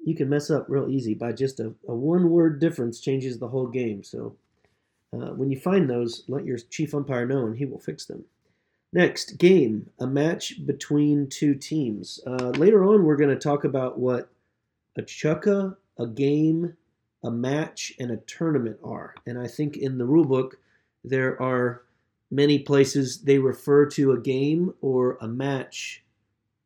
you 0.05 0.14
can 0.14 0.28
mess 0.28 0.50
up 0.50 0.66
real 0.69 0.88
easy 0.88 1.14
by 1.14 1.33
just 1.33 1.59
a, 1.59 1.73
a 1.88 1.95
one 1.95 2.31
word 2.31 2.61
difference 2.61 3.00
changes 3.00 3.38
the 3.38 3.49
whole 3.49 3.66
game. 3.66 4.05
So 4.05 4.37
uh, 5.12 5.31
when 5.33 5.50
you 5.50 5.59
find 5.59 5.88
those, 5.88 6.25
let 6.28 6.45
your 6.45 6.59
chief 6.59 6.95
umpire 6.95 7.26
know 7.26 7.47
and 7.47 7.57
he 7.57 7.64
will 7.64 7.81
fix 7.81 8.05
them. 8.05 8.25
Next, 8.93 9.38
game, 9.38 9.90
a 9.99 10.07
match 10.07 10.64
between 10.64 11.28
two 11.28 11.55
teams. 11.55 12.21
Uh, 12.26 12.50
later 12.50 12.85
on, 12.85 13.05
we're 13.05 13.16
going 13.16 13.31
to 13.31 13.37
talk 13.37 13.64
about 13.64 13.99
what 13.99 14.28
a 14.97 15.02
chukka, 15.02 15.76
a 15.99 16.07
game, 16.07 16.76
a 17.25 17.31
match, 17.31 17.93
and 17.99 18.11
a 18.11 18.19
tournament 18.19 18.78
are. 18.85 19.14
And 19.26 19.38
I 19.38 19.49
think 19.49 19.76
in 19.76 19.99
the 19.99 20.07
rule 20.07 20.25
book, 20.25 20.59
there 21.05 21.40
are 21.43 21.83
many 22.30 22.59
places 22.59 23.23
they 23.23 23.38
refer 23.38 23.87
to 23.87 24.12
a 24.12 24.21
game 24.21 24.75
or 24.80 25.18
a 25.21 25.28
match 25.28 26.04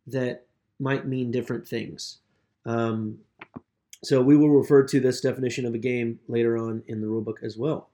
that 0.07 0.47
might 0.79 1.07
mean 1.07 1.31
different 1.31 1.67
things. 1.67 2.19
Um, 2.65 3.19
so 4.03 4.23
we 4.23 4.37
will 4.37 4.51
refer 4.51 4.83
to 4.85 5.01
this 5.01 5.21
definition 5.21 5.67
of 5.67 5.75
a 5.75 5.79
game 5.79 6.19
later 6.27 6.57
on 6.57 6.83
in 6.87 7.01
the 7.01 7.07
rulebook 7.07 7.43
as 7.43 7.59
well. 7.59 7.91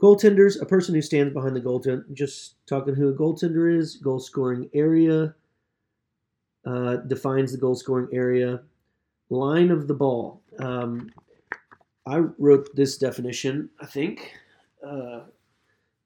Goaltenders, 0.00 0.60
a 0.60 0.66
person 0.66 0.94
who 0.94 1.02
stands 1.02 1.32
behind 1.32 1.56
the 1.56 1.60
goaltender. 1.60 2.04
Just 2.12 2.54
talking 2.66 2.94
who 2.94 3.08
a 3.08 3.14
goaltender 3.14 3.74
is. 3.74 3.96
Goal 3.96 4.20
scoring 4.20 4.68
area 4.74 5.34
uh, 6.66 6.96
defines 6.96 7.52
the 7.52 7.58
goal 7.58 7.74
scoring 7.74 8.08
area. 8.12 8.62
Line 9.30 9.70
of 9.70 9.88
the 9.88 9.94
ball. 9.94 10.42
Um, 10.58 11.10
I 12.06 12.18
wrote 12.38 12.68
this 12.76 12.98
definition, 12.98 13.68
I 13.80 13.86
think, 13.86 14.32
uh, 14.86 15.22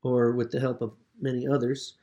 or 0.03 0.33
with 0.33 0.51
the 0.51 0.61
help 0.61 0.81
of 0.81 0.93
many 1.21 1.47
others. 1.47 1.95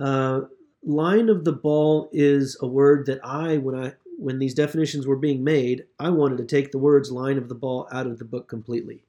Uh, 0.00 0.42
line 0.82 1.28
of 1.28 1.44
the 1.44 1.52
ball 1.52 2.08
is 2.12 2.56
a 2.60 2.66
word 2.66 3.06
that 3.06 3.20
I, 3.24 3.58
when 3.58 3.74
I 3.74 3.94
when 4.18 4.38
these 4.38 4.52
definitions 4.52 5.06
were 5.06 5.16
being 5.16 5.42
made, 5.42 5.86
I 5.98 6.10
wanted 6.10 6.36
to 6.38 6.44
take 6.44 6.72
the 6.72 6.78
words 6.78 7.10
line 7.10 7.38
of 7.38 7.48
the 7.48 7.54
ball 7.54 7.88
out 7.90 8.06
of 8.06 8.18
the 8.18 8.24
book 8.26 8.48
completely. 8.48 9.02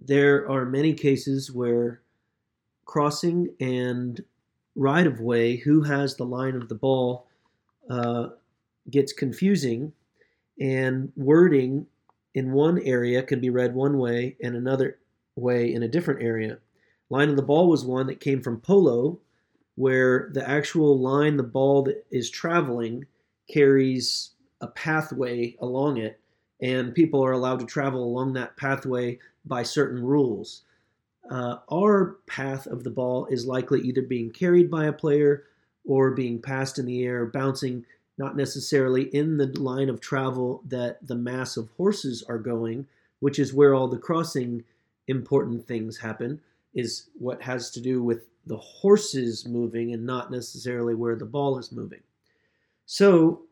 There 0.00 0.50
are 0.50 0.66
many 0.66 0.92
cases 0.92 1.52
where 1.52 2.00
crossing 2.84 3.50
and 3.60 4.24
right 4.74 5.06
of 5.06 5.20
way, 5.20 5.56
who 5.56 5.82
has 5.82 6.16
the 6.16 6.24
line 6.24 6.56
of 6.56 6.68
the 6.68 6.74
ball, 6.74 7.28
uh, 7.88 8.30
gets 8.90 9.12
confusing, 9.12 9.92
and 10.60 11.12
wording 11.16 11.86
in 12.34 12.52
one 12.52 12.80
area 12.80 13.22
can 13.22 13.40
be 13.40 13.50
read 13.50 13.74
one 13.74 13.98
way 13.98 14.36
and 14.42 14.56
another 14.56 14.98
way 15.36 15.72
in 15.72 15.84
a 15.84 15.88
different 15.88 16.22
area. 16.22 16.58
Line 17.14 17.28
of 17.28 17.36
the 17.36 17.42
ball 17.42 17.68
was 17.68 17.84
one 17.84 18.08
that 18.08 18.18
came 18.18 18.40
from 18.40 18.60
polo, 18.60 19.20
where 19.76 20.30
the 20.32 20.48
actual 20.50 20.98
line 20.98 21.36
the 21.36 21.44
ball 21.44 21.84
that 21.84 22.04
is 22.10 22.28
traveling 22.28 23.06
carries 23.48 24.30
a 24.60 24.66
pathway 24.66 25.54
along 25.60 25.98
it, 25.98 26.18
and 26.60 26.92
people 26.92 27.24
are 27.24 27.30
allowed 27.30 27.60
to 27.60 27.66
travel 27.66 28.02
along 28.02 28.32
that 28.32 28.56
pathway 28.56 29.16
by 29.44 29.62
certain 29.62 30.02
rules. 30.02 30.62
Uh, 31.30 31.58
our 31.70 32.16
path 32.26 32.66
of 32.66 32.82
the 32.82 32.90
ball 32.90 33.26
is 33.26 33.46
likely 33.46 33.80
either 33.82 34.02
being 34.02 34.32
carried 34.32 34.68
by 34.68 34.86
a 34.86 34.92
player 34.92 35.44
or 35.84 36.10
being 36.10 36.42
passed 36.42 36.80
in 36.80 36.86
the 36.86 37.04
air, 37.04 37.26
bouncing 37.26 37.86
not 38.18 38.36
necessarily 38.36 39.04
in 39.14 39.36
the 39.36 39.46
line 39.60 39.88
of 39.88 40.00
travel 40.00 40.64
that 40.66 40.98
the 41.06 41.14
mass 41.14 41.56
of 41.56 41.70
horses 41.76 42.24
are 42.24 42.38
going, 42.38 42.88
which 43.20 43.38
is 43.38 43.54
where 43.54 43.72
all 43.72 43.86
the 43.86 43.98
crossing 43.98 44.64
important 45.06 45.64
things 45.64 45.98
happen, 45.98 46.40
is 46.74 47.08
what 47.14 47.42
has 47.42 47.70
to 47.70 47.80
do 47.80 48.02
with 48.02 48.26
the 48.46 48.56
horses 48.56 49.46
moving 49.46 49.92
and 49.92 50.04
not 50.04 50.30
necessarily 50.30 50.94
where 50.94 51.16
the 51.16 51.24
ball 51.24 51.58
is 51.58 51.72
moving. 51.72 52.00
So 52.86 53.42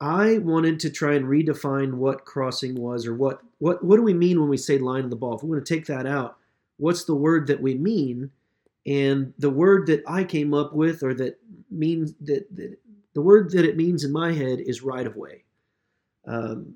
I 0.00 0.38
wanted 0.38 0.80
to 0.80 0.90
try 0.90 1.14
and 1.14 1.26
redefine 1.26 1.94
what 1.94 2.24
crossing 2.24 2.74
was 2.74 3.06
or 3.06 3.14
what 3.14 3.40
what 3.58 3.84
what 3.84 3.96
do 3.96 4.02
we 4.02 4.14
mean 4.14 4.40
when 4.40 4.48
we 4.48 4.56
say 4.56 4.78
line 4.78 5.04
of 5.04 5.10
the 5.10 5.16
ball? 5.16 5.36
If 5.36 5.42
we 5.42 5.50
want 5.50 5.64
to 5.64 5.74
take 5.74 5.86
that 5.86 6.06
out, 6.06 6.38
what's 6.78 7.04
the 7.04 7.14
word 7.14 7.46
that 7.48 7.60
we 7.60 7.74
mean? 7.74 8.30
And 8.86 9.34
the 9.38 9.50
word 9.50 9.86
that 9.88 10.02
I 10.06 10.24
came 10.24 10.54
up 10.54 10.72
with 10.72 11.02
or 11.02 11.12
that 11.14 11.38
means 11.70 12.14
that, 12.22 12.46
that 12.56 12.78
the 13.14 13.20
word 13.20 13.50
that 13.50 13.66
it 13.66 13.76
means 13.76 14.04
in 14.04 14.12
my 14.12 14.32
head 14.32 14.60
is 14.60 14.82
right 14.82 15.06
of 15.06 15.16
way. 15.16 15.44
Um, 16.26 16.74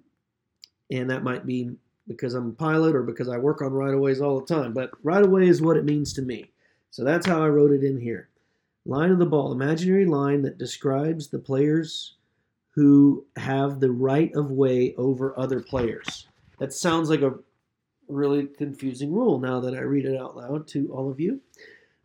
and 0.90 1.08
that 1.10 1.22
might 1.22 1.46
be 1.46 1.70
because 2.06 2.34
I'm 2.34 2.50
a 2.50 2.52
pilot 2.52 2.94
or 2.94 3.02
because 3.02 3.28
I 3.28 3.38
work 3.38 3.62
on 3.62 3.72
right 3.72 3.94
of 3.94 4.00
ways 4.00 4.20
all 4.20 4.40
the 4.40 4.46
time, 4.46 4.72
but 4.72 4.90
right 5.02 5.24
of 5.24 5.30
way 5.30 5.48
is 5.48 5.62
what 5.62 5.76
it 5.76 5.84
means 5.84 6.12
to 6.14 6.22
me. 6.22 6.50
So 6.90 7.04
that's 7.04 7.26
how 7.26 7.42
I 7.42 7.48
wrote 7.48 7.72
it 7.72 7.82
in 7.82 7.98
here. 8.00 8.28
Line 8.86 9.10
of 9.10 9.18
the 9.18 9.26
ball, 9.26 9.52
imaginary 9.52 10.04
line 10.04 10.42
that 10.42 10.58
describes 10.58 11.28
the 11.28 11.38
player's 11.38 12.14
who 12.70 13.24
have 13.36 13.80
the 13.80 13.90
right 13.90 14.34
of 14.34 14.50
way 14.50 14.94
over 14.96 15.38
other 15.38 15.60
players. 15.60 16.26
That 16.58 16.72
sounds 16.72 17.08
like 17.08 17.22
a 17.22 17.34
really 18.08 18.46
confusing 18.46 19.12
rule 19.12 19.38
now 19.38 19.60
that 19.60 19.74
I 19.74 19.80
read 19.80 20.04
it 20.04 20.20
out 20.20 20.36
loud 20.36 20.68
to 20.68 20.92
all 20.92 21.10
of 21.10 21.20
you. 21.20 21.40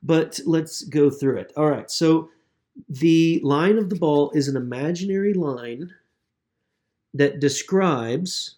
But 0.01 0.39
let's 0.46 0.84
go 0.84 1.10
through 1.10 1.38
it. 1.38 1.51
All 1.58 1.70
right, 1.70 1.91
so 1.91 2.29
the 2.88 3.41
line 3.44 3.77
of 3.77 3.89
the 3.89 3.96
ball 3.96 4.32
is 4.32 4.48
an 4.48 4.56
imaginary 4.56 5.34
line 5.34 5.94
that 7.13 7.39
describes 7.39 8.56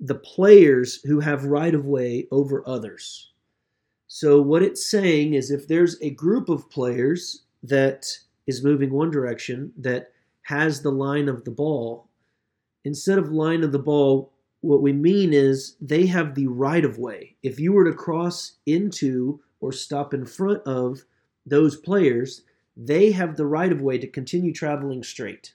the 0.00 0.14
players 0.14 1.00
who 1.02 1.20
have 1.20 1.44
right 1.44 1.74
of 1.74 1.86
way 1.86 2.26
over 2.30 2.62
others. 2.66 3.32
So, 4.08 4.40
what 4.40 4.62
it's 4.62 4.88
saying 4.88 5.34
is 5.34 5.50
if 5.50 5.66
there's 5.66 6.00
a 6.00 6.10
group 6.10 6.48
of 6.48 6.70
players 6.70 7.44
that 7.62 8.06
is 8.46 8.64
moving 8.64 8.90
one 8.90 9.10
direction 9.10 9.72
that 9.78 10.08
has 10.42 10.80
the 10.80 10.92
line 10.92 11.28
of 11.28 11.44
the 11.44 11.50
ball. 11.50 12.08
Instead 12.84 13.18
of 13.18 13.32
line 13.32 13.64
of 13.64 13.72
the 13.72 13.78
ball, 13.78 14.32
what 14.60 14.82
we 14.82 14.92
mean 14.92 15.32
is 15.32 15.76
they 15.80 16.06
have 16.06 16.34
the 16.34 16.46
right 16.46 16.84
of 16.84 16.98
way. 16.98 17.34
If 17.42 17.58
you 17.58 17.72
were 17.72 17.84
to 17.84 17.96
cross 17.96 18.52
into 18.66 19.40
or 19.60 19.72
stop 19.72 20.14
in 20.14 20.24
front 20.24 20.62
of 20.66 21.04
those 21.44 21.76
players, 21.76 22.42
they 22.76 23.10
have 23.10 23.36
the 23.36 23.46
right 23.46 23.72
of 23.72 23.80
way 23.80 23.98
to 23.98 24.06
continue 24.06 24.52
traveling 24.52 25.02
straight. 25.02 25.54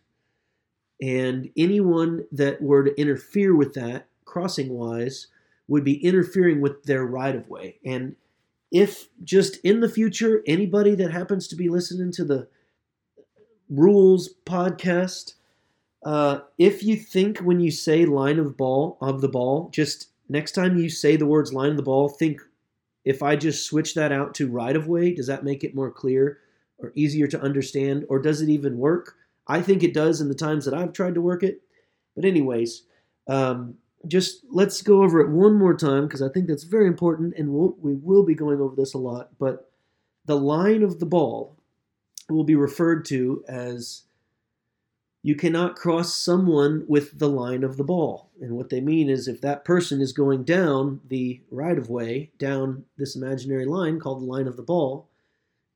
And 1.02 1.50
anyone 1.56 2.26
that 2.32 2.62
were 2.62 2.84
to 2.84 3.00
interfere 3.00 3.56
with 3.56 3.74
that, 3.76 4.08
crossing 4.32 4.70
wise, 4.70 5.28
would 5.68 5.84
be 5.84 6.04
interfering 6.04 6.62
with 6.62 6.84
their 6.84 7.06
right 7.06 7.36
of 7.36 7.50
way. 7.50 7.80
And 7.86 8.16
if 8.72 9.10
just 9.24 9.58
in 9.58 9.82
the 9.82 9.90
future, 9.90 10.42
anybody 10.48 10.96
that 10.96 11.12
happens 11.12 11.48
to 11.50 11.56
be 11.56 11.70
listening 11.70 12.12
to 12.14 12.24
the 12.24 12.48
rules 13.70 14.34
podcast. 14.46 15.34
Uh, 16.06 16.40
if 16.58 16.84
you 16.84 16.96
think 16.96 17.40
when 17.40 17.60
you 17.60 17.72
say 17.72 18.06
line 18.06 18.40
of 18.40 18.58
ball 18.58 18.98
of 19.02 19.22
the 19.22 19.30
ball, 19.30 19.70
just 19.72 20.10
next 20.30 20.52
time 20.52 20.78
you 20.78 20.90
say 20.90 21.16
the 21.16 21.26
words 21.26 21.54
line 21.54 21.72
of 21.72 21.78
the 21.78 21.84
ball, 21.84 22.10
think 22.10 22.42
if 23.06 23.24
I 23.24 23.36
just 23.36 23.66
switch 23.66 23.96
that 23.96 24.12
out 24.12 24.36
to 24.36 24.50
right 24.50 24.76
of 24.76 24.88
way, 24.88 25.14
does 25.14 25.28
that 25.28 25.44
make 25.44 25.64
it 25.64 25.76
more 25.76 25.92
clear 25.92 26.40
or 26.78 26.92
easier 26.96 27.28
to 27.28 27.42
understand, 27.42 28.06
or 28.10 28.20
does 28.20 28.42
it 28.42 28.50
even 28.50 28.78
work? 28.78 29.16
I 29.48 29.62
think 29.62 29.84
it 29.84 29.94
does 29.94 30.22
in 30.22 30.30
the 30.30 30.36
times 30.36 30.66
that 30.66 30.74
I've 30.74 30.94
tried 30.94 31.16
to 31.16 31.22
work 31.22 31.44
it. 31.44 31.62
But 32.16 32.26
anyways, 32.26 32.84
um, 33.28 33.76
just 34.08 34.44
let's 34.50 34.82
go 34.82 35.04
over 35.04 35.20
it 35.20 35.30
one 35.30 35.56
more 35.56 35.76
time 35.76 36.08
because 36.08 36.22
I 36.22 36.30
think 36.30 36.48
that's 36.48 36.64
very 36.64 36.88
important, 36.88 37.36
and 37.38 37.50
we'll, 37.50 37.76
we 37.80 37.94
will 37.94 38.24
be 38.24 38.36
going 38.36 38.60
over 38.60 38.76
this 38.76 38.94
a 38.94 38.98
lot. 38.98 39.30
But 39.40 39.72
the 40.26 40.38
line 40.38 40.84
of 40.84 41.00
the 41.00 41.06
ball 41.06 41.58
will 42.30 42.44
be 42.44 42.56
referred 42.56 43.06
to 43.06 43.44
as 43.48 44.04
you 45.24 45.36
cannot 45.36 45.76
cross 45.76 46.16
someone 46.16 46.84
with 46.88 47.20
the 47.20 47.30
line 47.30 47.64
of 47.64 47.78
the 47.78 47.84
ball. 47.84 48.30
And 48.42 48.54
what 48.54 48.70
they 48.70 48.82
mean 48.82 49.10
is 49.10 49.28
if 49.28 49.42
that 49.42 49.64
person 49.64 50.02
is 50.02 50.14
going 50.14 50.44
down 50.44 51.00
the 51.08 51.42
right 51.52 51.78
of 51.78 51.90
way, 51.90 52.32
down 52.40 52.86
this 52.98 53.16
imaginary 53.16 53.66
line 53.66 54.00
called 54.00 54.22
the 54.22 54.26
line 54.26 54.48
of 54.48 54.58
the 54.58 54.64
ball, 54.64 55.08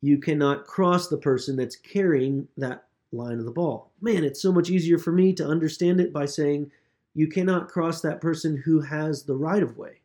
you 0.01 0.17
cannot 0.17 0.65
cross 0.65 1.07
the 1.07 1.17
person 1.17 1.55
that's 1.55 1.75
carrying 1.75 2.47
that 2.57 2.85
line 3.11 3.37
of 3.37 3.45
the 3.45 3.51
ball. 3.51 3.91
Man, 4.01 4.23
it's 4.23 4.41
so 4.41 4.51
much 4.51 4.69
easier 4.69 4.97
for 4.97 5.11
me 5.11 5.31
to 5.33 5.45
understand 5.45 5.99
it 5.99 6.11
by 6.11 6.25
saying 6.25 6.71
you 7.15 7.27
cannot 7.27 7.69
cross 7.69 8.01
that 8.01 8.21
person 8.21 8.63
who 8.65 8.81
has 8.81 9.23
the 9.23 9.35
right 9.35 9.63
of 9.63 9.77
way. 9.77 10.01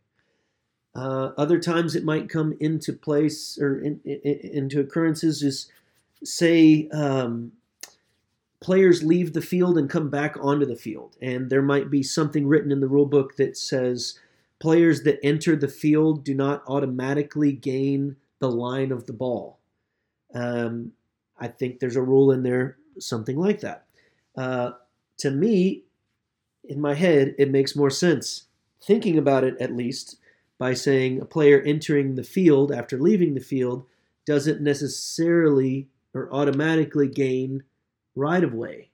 Uh, 0.94 1.32
other 1.36 1.58
times 1.58 1.94
it 1.94 2.04
might 2.04 2.28
come 2.28 2.56
into 2.58 2.92
place 2.92 3.58
or 3.60 3.78
in, 3.80 4.00
in, 4.04 4.20
into 4.24 4.80
occurrences 4.80 5.42
is 5.42 5.70
say 6.24 6.88
um, 6.92 7.52
players 8.60 9.02
leave 9.02 9.32
the 9.32 9.42
field 9.42 9.76
and 9.76 9.90
come 9.90 10.08
back 10.08 10.36
onto 10.40 10.66
the 10.66 10.76
field, 10.76 11.16
and 11.20 11.50
there 11.50 11.62
might 11.62 11.90
be 11.90 12.02
something 12.02 12.46
written 12.46 12.72
in 12.72 12.80
the 12.80 12.88
rule 12.88 13.06
book 13.06 13.36
that 13.36 13.56
says 13.56 14.18
players 14.58 15.02
that 15.02 15.18
enter 15.24 15.56
the 15.56 15.68
field 15.68 16.24
do 16.24 16.34
not 16.34 16.62
automatically 16.66 17.52
gain 17.52 18.16
the 18.38 18.50
line 18.50 18.92
of 18.92 19.06
the 19.06 19.12
ball. 19.12 19.58
Um, 20.34 20.92
I 21.38 21.48
think 21.48 21.80
there's 21.80 21.96
a 21.96 22.02
rule 22.02 22.30
in 22.30 22.42
there, 22.42 22.76
something 22.98 23.36
like 23.36 23.60
that. 23.60 23.86
Uh, 24.36 24.72
to 25.18 25.30
me, 25.30 25.84
in 26.64 26.80
my 26.80 26.94
head, 26.94 27.34
it 27.38 27.50
makes 27.50 27.76
more 27.76 27.90
sense, 27.90 28.44
thinking 28.82 29.18
about 29.18 29.44
it 29.44 29.56
at 29.60 29.74
least, 29.74 30.16
by 30.58 30.74
saying 30.74 31.20
a 31.20 31.24
player 31.24 31.60
entering 31.62 32.14
the 32.14 32.22
field 32.22 32.70
after 32.70 32.98
leaving 32.98 33.34
the 33.34 33.40
field 33.40 33.86
doesn't 34.26 34.60
necessarily 34.60 35.88
or 36.14 36.32
automatically 36.32 37.08
gain 37.08 37.62
right 38.14 38.44
of 38.44 38.52
way. 38.52 38.90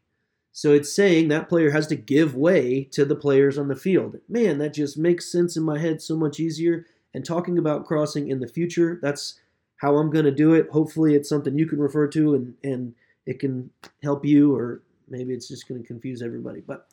So 0.52 0.73
it's 0.73 0.94
saying 0.94 1.28
that 1.28 1.49
player 1.49 1.70
has 1.70 1.87
to 1.88 1.96
give 1.96 2.35
way 2.35 2.85
to 2.92 3.04
the 3.04 3.16
players 3.16 3.58
on 3.58 3.68
the 3.68 3.76
field. 3.76 4.16
Man, 4.28 4.58
that 4.58 4.73
just 4.73 4.96
makes 4.96 5.30
sense 5.30 5.56
in 5.56 5.62
my 5.62 5.78
head 5.78 6.00
so 6.00 6.16
much 6.16 6.40
easier. 6.40 6.87
And 7.12 7.25
talking 7.25 7.58
about 7.58 7.85
crossing 7.85 8.28
in 8.28 8.40
the 8.40 8.49
future, 8.49 8.99
that's 9.02 9.38
how 9.78 9.96
I'm 9.96 10.11
going 10.11 10.25
to 10.25 10.30
do 10.30 10.54
it. 10.54 10.70
Hopefully, 10.70 11.14
it's 11.14 11.28
something 11.28 11.58
you 11.58 11.66
can 11.66 11.78
refer 11.78 12.06
to 12.08 12.35
and, 12.35 12.54
and 12.62 12.94
it 13.26 13.38
can 13.38 13.70
help 14.02 14.25
you, 14.25 14.54
or 14.54 14.82
maybe 15.08 15.35
it's 15.35 15.49
just 15.49 15.68
going 15.68 15.80
to 15.80 15.87
confuse 15.87 16.23
everybody. 16.23 16.61
But 16.61 16.87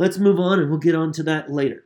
let's 0.00 0.16
move 0.16 0.40
on 0.40 0.58
and 0.58 0.70
we'll 0.70 0.78
get 0.78 0.94
on 0.94 1.12
to 1.12 1.22
that 1.22 1.52
later. 1.52 1.84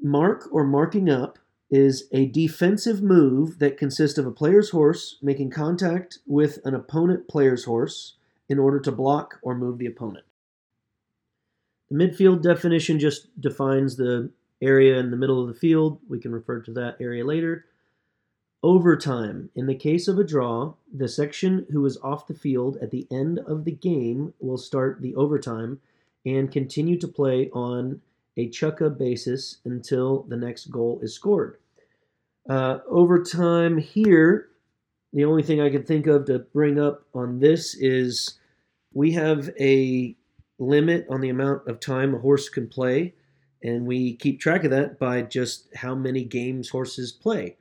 Mark 0.00 0.48
or 0.52 0.62
marking 0.62 1.10
up 1.10 1.36
is 1.68 2.04
a 2.12 2.26
defensive 2.26 3.02
move 3.02 3.58
that 3.58 3.76
consists 3.76 4.18
of 4.18 4.24
a 4.24 4.30
player's 4.30 4.70
horse 4.70 5.16
making 5.20 5.50
contact 5.50 6.18
with 6.28 6.60
an 6.64 6.72
opponent 6.72 7.26
player's 7.26 7.64
horse 7.64 8.14
in 8.48 8.60
order 8.60 8.78
to 8.78 8.92
block 8.92 9.40
or 9.42 9.56
move 9.56 9.78
the 9.78 9.86
opponent. 9.86 10.24
The 11.90 11.96
midfield 11.96 12.40
definition 12.40 13.00
just 13.00 13.40
defines 13.40 13.96
the 13.96 14.30
area 14.62 14.96
in 15.00 15.10
the 15.10 15.16
middle 15.16 15.42
of 15.42 15.48
the 15.48 15.58
field. 15.58 15.98
We 16.08 16.20
can 16.20 16.30
refer 16.30 16.60
to 16.60 16.72
that 16.74 16.98
area 17.00 17.24
later. 17.24 17.64
Overtime. 18.62 19.50
In 19.56 19.66
the 19.66 19.74
case 19.74 20.06
of 20.06 20.20
a 20.20 20.24
draw, 20.24 20.74
the 20.94 21.08
section 21.08 21.66
who 21.70 21.84
is 21.84 21.98
off 22.00 22.28
the 22.28 22.34
field 22.34 22.76
at 22.80 22.92
the 22.92 23.08
end 23.10 23.40
of 23.40 23.64
the 23.64 23.72
game 23.72 24.34
will 24.38 24.58
start 24.58 25.00
the 25.00 25.16
overtime 25.16 25.80
and 26.24 26.52
continue 26.52 26.98
to 26.98 27.08
play 27.08 27.50
on 27.52 28.00
a 28.36 28.48
chukka 28.48 28.96
basis 28.96 29.58
until 29.64 30.22
the 30.28 30.36
next 30.36 30.66
goal 30.66 31.00
is 31.02 31.14
scored. 31.14 31.58
Uh, 32.48 32.78
overtime 32.88 33.78
here, 33.78 34.48
the 35.12 35.24
only 35.24 35.42
thing 35.42 35.60
I 35.60 35.70
can 35.70 35.84
think 35.84 36.06
of 36.06 36.26
to 36.26 36.38
bring 36.38 36.78
up 36.78 37.04
on 37.14 37.40
this 37.40 37.74
is 37.74 38.38
we 38.92 39.12
have 39.12 39.50
a 39.60 40.16
limit 40.58 41.06
on 41.10 41.20
the 41.20 41.28
amount 41.28 41.66
of 41.66 41.80
time 41.80 42.14
a 42.14 42.18
horse 42.18 42.48
can 42.48 42.68
play, 42.68 43.14
and 43.62 43.86
we 43.86 44.16
keep 44.16 44.40
track 44.40 44.64
of 44.64 44.70
that 44.70 44.98
by 44.98 45.22
just 45.22 45.68
how 45.74 45.94
many 45.94 46.24
games 46.24 46.68
horses 46.68 47.12
play. 47.12 47.56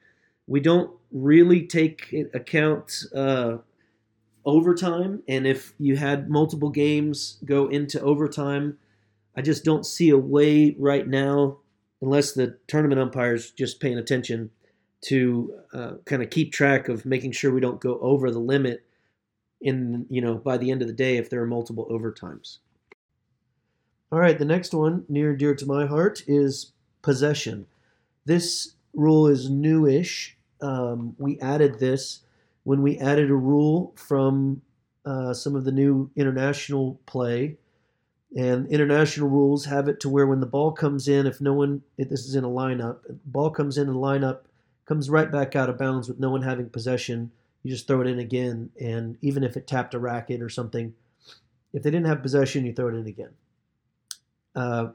We 0.48 0.60
don't 0.60 0.92
really 1.12 1.68
take 1.68 2.14
account 2.34 3.04
uh, 3.16 3.58
overtime, 4.50 5.24
and 5.28 5.46
if 5.48 5.74
you 5.80 5.98
had 5.98 6.30
multiple 6.30 6.70
games 6.70 7.38
go 7.46 7.68
into 7.68 8.02
overtime, 8.02 8.78
I 9.36 9.42
just 9.42 9.64
don't 9.64 9.86
see 9.86 10.10
a 10.10 10.18
way 10.18 10.76
right 10.78 11.08
now, 11.08 11.58
unless 12.02 12.34
the 12.34 12.58
tournament 12.68 13.00
umpires 13.00 13.52
just 13.52 13.80
paying 13.80 13.98
attention 13.98 14.52
to 15.02 15.54
uh, 15.74 15.92
kind 16.06 16.22
of 16.22 16.30
keep 16.30 16.52
track 16.52 16.90
of 16.90 17.06
making 17.06 17.32
sure 17.32 17.54
we 17.54 17.62
don't 17.62 17.80
go 17.80 18.00
over 18.00 18.32
the 18.32 18.40
limit 18.40 18.84
in 19.62 20.06
you 20.10 20.22
know 20.22 20.36
by 20.36 20.58
the 20.58 20.72
end 20.72 20.82
of 20.82 20.88
the 20.88 20.94
day 20.94 21.18
if 21.18 21.30
there 21.30 21.42
are 21.42 21.48
multiple 21.48 21.88
overtimes. 21.90 22.58
All 24.12 24.20
right, 24.20 24.38
the 24.38 24.46
next 24.46 24.74
one 24.74 25.06
near 25.08 25.32
and 25.32 25.40
dear 25.40 25.54
to 25.56 25.66
my 25.66 25.86
heart 25.86 26.24
is 26.28 26.72
possession. 27.02 27.68
This 28.26 28.74
rule 28.94 29.28
is 29.28 29.50
newish. 29.50 30.36
Um, 30.62 31.16
we 31.18 31.40
added 31.40 31.80
this 31.80 32.22
when 32.70 32.82
we 32.84 33.00
added 33.00 33.30
a 33.32 33.36
rule 33.36 33.94
from 33.96 34.62
uh, 35.06 35.34
some 35.34 35.56
of 35.56 35.66
the 35.66 35.72
new 35.72 36.12
international 36.16 37.00
play. 37.06 37.58
And 38.38 38.68
international 38.68 39.28
rules 39.28 39.66
have 39.66 39.88
it 39.88 40.00
to 40.02 40.10
where 40.10 40.28
when 40.28 40.40
the 40.40 40.46
ball 40.46 40.72
comes 40.72 41.08
in, 41.08 41.26
if 41.26 41.42
no 41.42 41.54
one, 41.54 41.82
if 41.98 42.10
this 42.10 42.26
is 42.28 42.36
in 42.36 42.44
a 42.44 42.50
lineup, 42.50 43.00
ball 43.26 43.50
comes 43.50 43.76
in 43.76 43.88
the 43.88 43.94
lineup, 43.94 44.42
comes 44.86 45.10
right 45.10 45.32
back 45.32 45.56
out 45.56 45.68
of 45.68 45.80
bounds 45.80 46.08
with 46.08 46.20
no 46.20 46.30
one 46.30 46.44
having 46.44 46.70
possession 46.70 47.32
you 47.64 47.72
just 47.72 47.88
throw 47.88 48.02
it 48.02 48.08
in 48.08 48.20
again. 48.20 48.70
And 48.80 49.18
even 49.22 49.44
if 49.44 49.58
it 49.58 49.68
tapped 49.68 49.94
a 49.94 50.00
racket 50.00 50.42
or 50.42 50.50
something, 50.50 50.94
if 51.74 51.84
they 51.84 51.92
didn't 51.92 52.08
have 52.08 52.22
possession, 52.22 52.66
you 52.66 52.74
throw 52.74 52.88
it 52.88 52.96
in 52.96 53.08
again. 53.08 53.32
Uh, 54.56 54.88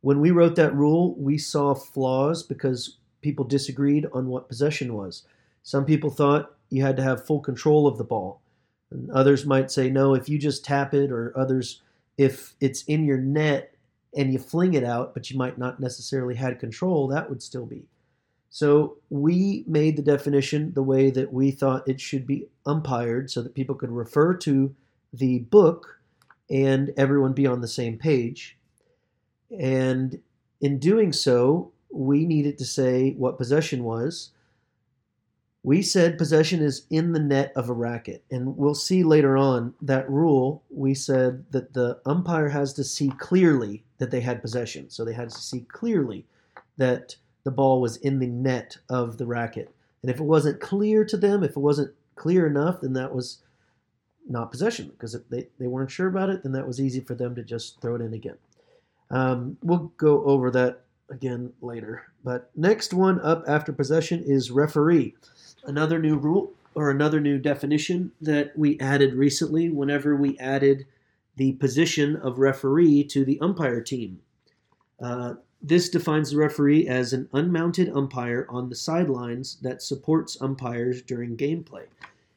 when 0.00 0.20
we 0.20 0.30
wrote 0.30 0.56
that 0.56 0.74
rule, 0.74 1.14
we 1.16 1.38
saw 1.38 1.74
flaws 1.74 2.42
because 2.42 2.98
people 3.20 3.44
disagreed 3.44 4.06
on 4.12 4.28
what 4.28 4.48
possession 4.48 4.94
was. 4.94 5.24
Some 5.62 5.84
people 5.84 6.10
thought 6.10 6.54
you 6.72 6.82
had 6.82 6.96
to 6.96 7.02
have 7.02 7.26
full 7.26 7.40
control 7.40 7.86
of 7.86 7.98
the 7.98 8.04
ball. 8.04 8.40
And 8.90 9.10
others 9.10 9.46
might 9.46 9.70
say, 9.70 9.90
no, 9.90 10.14
if 10.14 10.28
you 10.28 10.38
just 10.38 10.64
tap 10.64 10.94
it, 10.94 11.10
or 11.10 11.32
others, 11.36 11.82
if 12.18 12.54
it's 12.60 12.82
in 12.84 13.04
your 13.04 13.18
net 13.18 13.74
and 14.16 14.32
you 14.32 14.38
fling 14.38 14.74
it 14.74 14.84
out, 14.84 15.14
but 15.14 15.30
you 15.30 15.38
might 15.38 15.58
not 15.58 15.80
necessarily 15.80 16.34
had 16.34 16.58
control, 16.58 17.08
that 17.08 17.28
would 17.28 17.42
still 17.42 17.66
be. 17.66 17.84
So 18.50 18.96
we 19.08 19.64
made 19.66 19.96
the 19.96 20.02
definition 20.02 20.72
the 20.74 20.82
way 20.82 21.10
that 21.10 21.32
we 21.32 21.50
thought 21.50 21.88
it 21.88 22.00
should 22.00 22.26
be 22.26 22.48
umpired 22.66 23.30
so 23.30 23.40
that 23.42 23.54
people 23.54 23.74
could 23.74 23.90
refer 23.90 24.34
to 24.34 24.74
the 25.12 25.38
book 25.40 25.98
and 26.50 26.92
everyone 26.96 27.32
be 27.32 27.46
on 27.46 27.62
the 27.62 27.68
same 27.68 27.96
page. 27.96 28.58
And 29.58 30.20
in 30.60 30.78
doing 30.78 31.12
so, 31.12 31.72
we 31.90 32.26
needed 32.26 32.58
to 32.58 32.64
say 32.64 33.12
what 33.12 33.38
possession 33.38 33.84
was. 33.84 34.30
We 35.64 35.82
said 35.82 36.18
possession 36.18 36.60
is 36.60 36.86
in 36.90 37.12
the 37.12 37.20
net 37.20 37.52
of 37.54 37.68
a 37.68 37.72
racket. 37.72 38.24
And 38.30 38.56
we'll 38.56 38.74
see 38.74 39.04
later 39.04 39.36
on 39.36 39.74
that 39.82 40.10
rule, 40.10 40.64
we 40.70 40.92
said 40.94 41.44
that 41.52 41.72
the 41.72 42.00
umpire 42.04 42.48
has 42.48 42.72
to 42.74 42.84
see 42.84 43.10
clearly 43.18 43.84
that 43.98 44.10
they 44.10 44.20
had 44.20 44.42
possession. 44.42 44.90
So 44.90 45.04
they 45.04 45.12
had 45.12 45.30
to 45.30 45.38
see 45.38 45.60
clearly 45.68 46.26
that 46.78 47.14
the 47.44 47.52
ball 47.52 47.80
was 47.80 47.96
in 47.98 48.18
the 48.18 48.26
net 48.26 48.76
of 48.88 49.18
the 49.18 49.26
racket. 49.26 49.72
And 50.02 50.10
if 50.10 50.18
it 50.18 50.24
wasn't 50.24 50.60
clear 50.60 51.04
to 51.04 51.16
them, 51.16 51.44
if 51.44 51.50
it 51.52 51.58
wasn't 51.58 51.94
clear 52.16 52.46
enough, 52.46 52.80
then 52.80 52.92
that 52.94 53.14
was 53.14 53.38
not 54.28 54.50
possession. 54.50 54.88
Because 54.88 55.14
if 55.14 55.28
they, 55.28 55.46
they 55.60 55.68
weren't 55.68 55.90
sure 55.90 56.08
about 56.08 56.30
it, 56.30 56.42
then 56.42 56.52
that 56.52 56.66
was 56.66 56.80
easy 56.80 57.00
for 57.00 57.14
them 57.14 57.36
to 57.36 57.42
just 57.42 57.80
throw 57.80 57.94
it 57.94 58.00
in 58.00 58.14
again. 58.14 58.36
Um, 59.10 59.58
we'll 59.62 59.92
go 59.96 60.24
over 60.24 60.50
that 60.50 60.82
again 61.10 61.52
later. 61.60 62.02
But 62.24 62.50
next 62.56 62.94
one 62.94 63.20
up 63.20 63.44
after 63.46 63.72
possession 63.72 64.24
is 64.24 64.50
referee. 64.50 65.14
Another 65.64 65.98
new 65.98 66.16
rule 66.16 66.52
or 66.74 66.90
another 66.90 67.20
new 67.20 67.38
definition 67.38 68.12
that 68.20 68.56
we 68.56 68.78
added 68.80 69.14
recently 69.14 69.68
whenever 69.68 70.16
we 70.16 70.38
added 70.38 70.86
the 71.36 71.52
position 71.54 72.16
of 72.16 72.38
referee 72.38 73.04
to 73.04 73.24
the 73.24 73.40
umpire 73.40 73.80
team. 73.80 74.20
Uh, 75.00 75.34
this 75.60 75.88
defines 75.88 76.30
the 76.30 76.36
referee 76.36 76.88
as 76.88 77.12
an 77.12 77.28
unmounted 77.32 77.88
umpire 77.94 78.46
on 78.50 78.68
the 78.68 78.74
sidelines 78.74 79.58
that 79.62 79.82
supports 79.82 80.40
umpires 80.40 81.02
during 81.02 81.36
gameplay. 81.36 81.84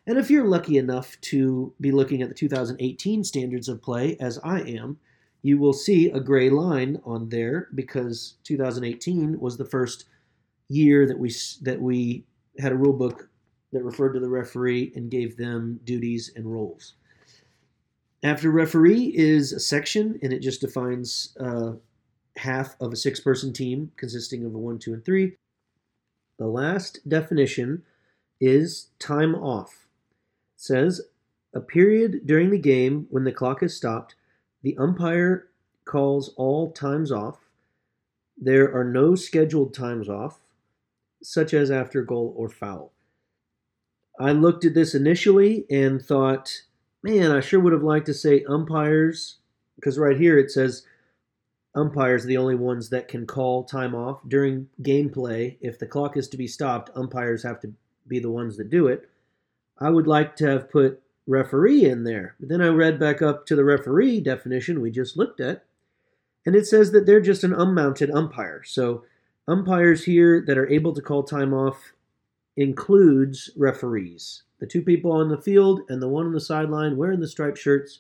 And 0.08 0.18
if 0.20 0.30
you're 0.30 0.48
lucky 0.48 0.78
enough 0.78 1.20
to 1.22 1.74
be 1.82 1.92
looking 1.92 2.22
at 2.22 2.30
the 2.30 2.36
2018 2.36 3.24
standards 3.24 3.68
of 3.68 3.82
play, 3.82 4.16
as 4.20 4.38
I 4.44 4.62
am, 4.62 5.00
you 5.42 5.58
will 5.58 5.74
see 5.74 6.12
a 6.12 6.20
gray 6.20 6.50
line 6.50 7.02
on 7.04 7.30
there 7.30 7.70
because 7.74 8.36
2018 8.44 9.40
was 9.40 9.58
the 9.58 9.66
first 9.66 10.06
year 10.70 11.08
that 11.08 11.18
we 11.18 11.34
that 11.62 11.82
we 11.82 12.24
had 12.60 12.72
a 12.72 12.78
rule 12.78 12.94
book 12.94 13.30
that 13.72 13.84
referred 13.84 14.14
to 14.14 14.20
the 14.20 14.30
referee 14.30 14.92
and 14.96 15.12
gave 15.12 15.38
them 15.38 15.80
duties 15.84 16.32
and 16.36 16.52
roles. 16.52 16.94
After 18.24 18.50
referee 18.50 19.14
is 19.16 19.52
a 19.52 19.60
section, 19.60 20.20
and 20.24 20.34
it 20.34 20.40
just 20.40 20.62
defines 20.62 21.36
uh, 21.40 21.74
half 22.38 22.76
of 22.80 22.92
a 22.92 22.96
six 22.96 23.20
person 23.20 23.54
team 23.54 23.92
consisting 23.98 24.46
of 24.46 24.56
a 24.56 24.58
one, 24.58 24.80
two, 24.80 24.94
and 24.94 25.04
three. 25.06 25.38
The 26.38 26.48
last 26.48 27.08
definition 27.08 27.84
is 28.42 28.88
time 29.00 29.36
off. 29.36 29.88
It 30.56 30.62
says 30.62 31.02
a 31.54 31.62
period 31.62 32.26
during 32.26 32.50
the 32.50 32.60
game 32.60 33.08
when 33.10 33.24
the 33.24 33.32
clock 33.32 33.64
is 33.64 33.76
stopped, 33.76 34.16
the 34.64 34.78
umpire 34.78 35.50
calls 35.86 36.34
all 36.36 36.72
times 36.72 37.12
off. 37.12 37.40
There 38.38 38.76
are 38.76 38.84
no 38.84 39.16
scheduled 39.16 39.74
times 39.74 40.10
off, 40.10 40.42
such 41.26 41.54
as 41.54 41.72
after 41.72 42.04
goal 42.04 42.34
or 42.38 42.50
foul. 42.50 42.92
I 44.20 44.32
looked 44.32 44.64
at 44.64 44.74
this 44.74 44.96
initially 44.96 45.66
and 45.70 46.02
thought, 46.02 46.62
man, 47.04 47.32
I 47.32 47.42
sure 47.42 47.60
would 47.60 47.74
have 47.74 47.84
liked 47.84 48.06
to 48.06 48.14
say 48.14 48.46
umpires, 48.48 49.38
because 49.76 50.00
right 50.00 50.18
here 50.18 50.38
it 50.38 50.52
says 50.52 50.84
umpires 51.76 52.24
are 52.24 52.28
the 52.28 52.38
only 52.38 52.56
ones 52.56 52.90
that 52.90 53.08
can 53.08 53.28
call 53.28 53.66
time 53.66 53.94
off 53.94 54.22
during 54.28 54.70
gameplay. 54.82 55.58
If 55.60 55.78
the 55.78 55.86
clock 55.86 56.16
is 56.16 56.30
to 56.30 56.38
be 56.38 56.48
stopped, 56.48 56.90
umpires 56.96 57.44
have 57.44 57.60
to 57.62 57.74
be 58.08 58.20
the 58.20 58.32
ones 58.32 58.56
that 58.58 58.70
do 58.70 58.88
it. 58.88 59.10
I 59.78 59.90
would 59.90 60.08
like 60.08 60.38
to 60.38 60.48
have 60.48 60.72
put 60.72 61.02
referee 61.28 61.86
in 61.86 62.04
there. 62.06 62.36
But 62.40 62.50
then 62.50 62.62
I 62.62 62.68
read 62.68 63.00
back 63.00 63.22
up 63.22 63.46
to 63.48 63.56
the 63.56 63.66
referee 63.66 64.22
definition 64.22 64.80
we 64.80 64.92
just 64.92 65.18
looked 65.18 65.42
at, 65.42 65.66
and 66.46 66.56
it 66.56 66.68
says 66.68 66.92
that 66.92 67.06
they're 67.06 67.20
just 67.20 67.44
an 67.44 67.54
unmounted 67.54 68.12
umpire. 68.12 68.62
So 68.64 69.04
umpires 69.48 70.06
here 70.06 70.44
that 70.48 70.58
are 70.58 70.70
able 70.70 70.94
to 70.94 71.02
call 71.02 71.24
time 71.24 71.54
off 71.54 71.94
includes 72.58 73.50
referees. 73.56 74.44
The 74.60 74.68
two 74.68 74.82
people 74.82 75.12
on 75.12 75.30
the 75.30 75.42
field 75.42 75.82
and 75.90 76.02
the 76.02 76.08
one 76.08 76.26
on 76.26 76.34
the 76.34 76.40
sideline 76.40 76.98
wearing 76.98 77.20
the 77.20 77.28
striped 77.28 77.58
shirts 77.58 78.00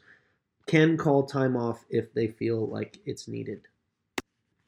can 0.65 0.97
call 0.97 1.25
time 1.25 1.55
off 1.55 1.85
if 1.89 2.13
they 2.13 2.27
feel 2.27 2.67
like 2.67 2.99
it's 3.05 3.27
needed. 3.27 3.67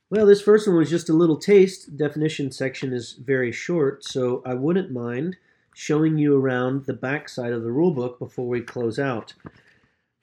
Well, 0.09 0.25
this 0.25 0.41
first 0.41 0.67
one 0.67 0.77
was 0.77 0.89
just 0.89 1.09
a 1.09 1.13
little 1.13 1.37
taste. 1.37 1.97
Definition 1.97 2.51
section 2.51 2.93
is 2.93 3.13
very 3.13 3.51
short, 3.51 4.05
so 4.05 4.41
I 4.45 4.53
wouldn't 4.53 4.91
mind 4.91 5.37
showing 5.73 6.17
you 6.17 6.37
around 6.37 6.85
the 6.85 6.93
back 6.93 7.27
side 7.29 7.51
of 7.51 7.63
the 7.63 7.69
rulebook 7.69 8.17
before 8.17 8.47
we 8.47 8.61
close 8.61 8.99
out. 8.99 9.33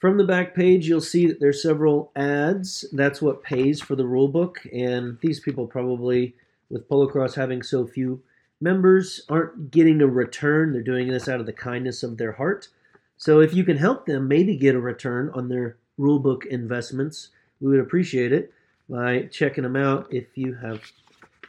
From 0.01 0.17
the 0.19 0.25
back 0.25 0.55
page, 0.55 0.89
you'll 0.89 1.01
see 1.01 1.27
that 1.27 1.39
there's 1.39 1.63
several 1.63 2.13
ads. 2.17 2.85
That's 2.93 3.23
what 3.23 3.43
pays 3.43 3.81
for 3.81 3.95
the 3.95 4.05
rulebook, 4.05 4.57
and 4.73 5.19
these 5.21 5.41
people 5.41 5.67
probably, 5.67 6.35
with 6.75 6.89
Polocrosse 6.89 7.37
having 7.37 7.63
so 7.63 7.87
few 7.87 8.21
members, 8.61 9.23
aren't 9.29 9.71
getting 9.71 10.03
a 10.03 10.09
return. 10.09 10.73
They're 10.73 10.83
doing 10.83 11.07
this 11.07 11.29
out 11.29 11.39
of 11.39 11.47
the 11.47 11.53
kindness 11.53 12.03
of 12.03 12.19
their 12.19 12.33
heart. 12.33 12.69
So 13.17 13.41
if 13.41 13.55
you 13.55 13.63
can 13.63 13.77
help 13.77 14.07
them 14.07 14.27
maybe 14.27 14.57
get 14.57 14.75
a 14.75 14.81
return 14.81 15.31
on 15.35 15.49
their 15.49 15.77
rulebook 15.99 16.45
investments, 16.47 17.29
we 17.61 17.71
would 17.71 17.79
appreciate 17.79 18.33
it 18.33 18.53
by 18.89 19.29
checking 19.31 19.63
them 19.63 19.77
out 19.77 20.13
if 20.13 20.37
you 20.37 20.55
have 20.57 20.83